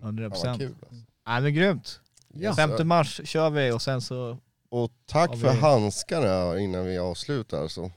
[0.01, 0.59] 100 Ja, vad procent.
[0.59, 0.75] kul.
[0.81, 0.95] alltså.
[1.27, 1.99] Nej men grymt.
[2.35, 2.83] Yes, 5 sir.
[2.83, 4.37] mars kör vi och sen så,
[4.69, 7.67] Och tack vi- för handskarna innan vi avslutar.
[7.67, 7.91] Så.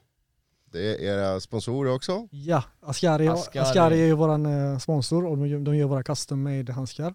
[0.73, 2.29] Det är era sponsorer också.
[2.31, 3.63] Ja, Ascari, Ascari.
[3.63, 4.01] Ascari.
[4.01, 7.15] är ju våran eh, sponsor och de gör, de gör våra custom made handskar.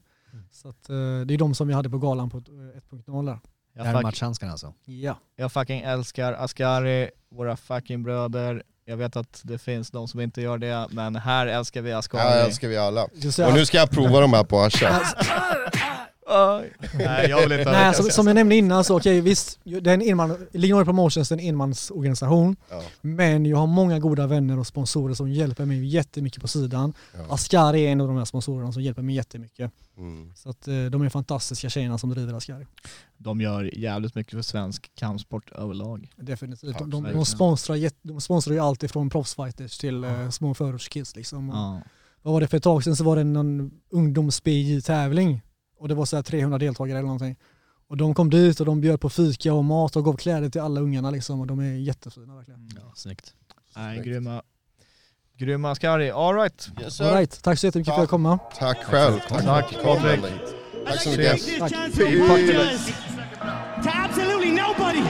[0.52, 3.40] Så att, eh, det är de som vi hade på galan på eh, 1.0 där.
[3.74, 4.74] Det här är jag, matchhandskarna alltså.
[4.86, 5.18] Ja.
[5.36, 8.64] jag fucking älskar Ascari, våra fucking bröder.
[8.86, 11.98] Jag vet att det finns de som inte gör det, men här älskar vi Ja,
[11.98, 12.40] Ascari.
[12.40, 13.04] älskar vi alla.
[13.48, 15.02] Och nu ska jag prova de här på Asha.
[16.94, 19.94] Nej jag vill inte Nej, ha som, jag nämnde innan så okej visst, det är
[19.94, 22.56] en enman, Illinois Promotions är en enmansorganisation.
[22.70, 22.84] Ja.
[23.02, 26.94] Men jag har många goda vänner och sponsorer som hjälper mig jättemycket på sidan.
[27.14, 27.34] Ja.
[27.36, 29.72] Ascari är en av de här sponsorerna som hjälper mig jättemycket.
[29.98, 30.34] Mm.
[30.36, 32.66] Så att eh, de är fantastiska tjejerna som driver Ascari.
[33.18, 36.12] De gör jävligt mycket för svensk kampsport överlag.
[36.16, 36.78] Definitivt.
[36.78, 41.50] De, de, de, sponsrar, de sponsrar ju allt ifrån proffsfighters till eh, små förortskids liksom.
[41.50, 41.82] Och Ja.
[42.22, 45.42] Vad var det för ett tag sedan så var det någon ungdoms-BJ-tävling
[45.80, 47.36] och det var så 300 deltagare eller någonting.
[47.88, 50.62] Och de kom dit och de bjöd på fika och mat och gav kläder till
[50.62, 52.60] alla ungarna liksom och de är jättefina verkligen.
[52.60, 52.74] Mm.
[52.76, 53.34] Ja, snyggt.
[53.76, 54.42] Nej, grymma.
[55.38, 56.70] Grymma Skari, alright.
[56.82, 57.44] Yes, All right.
[57.44, 58.40] Tack så jättemycket för att komma.
[58.58, 59.20] Tack själv.
[59.30, 60.22] Tack, Patrik.
[60.86, 61.60] Tack så mycket.
[61.60, 61.72] Tack.
[63.84, 65.04] To absolutely nobody.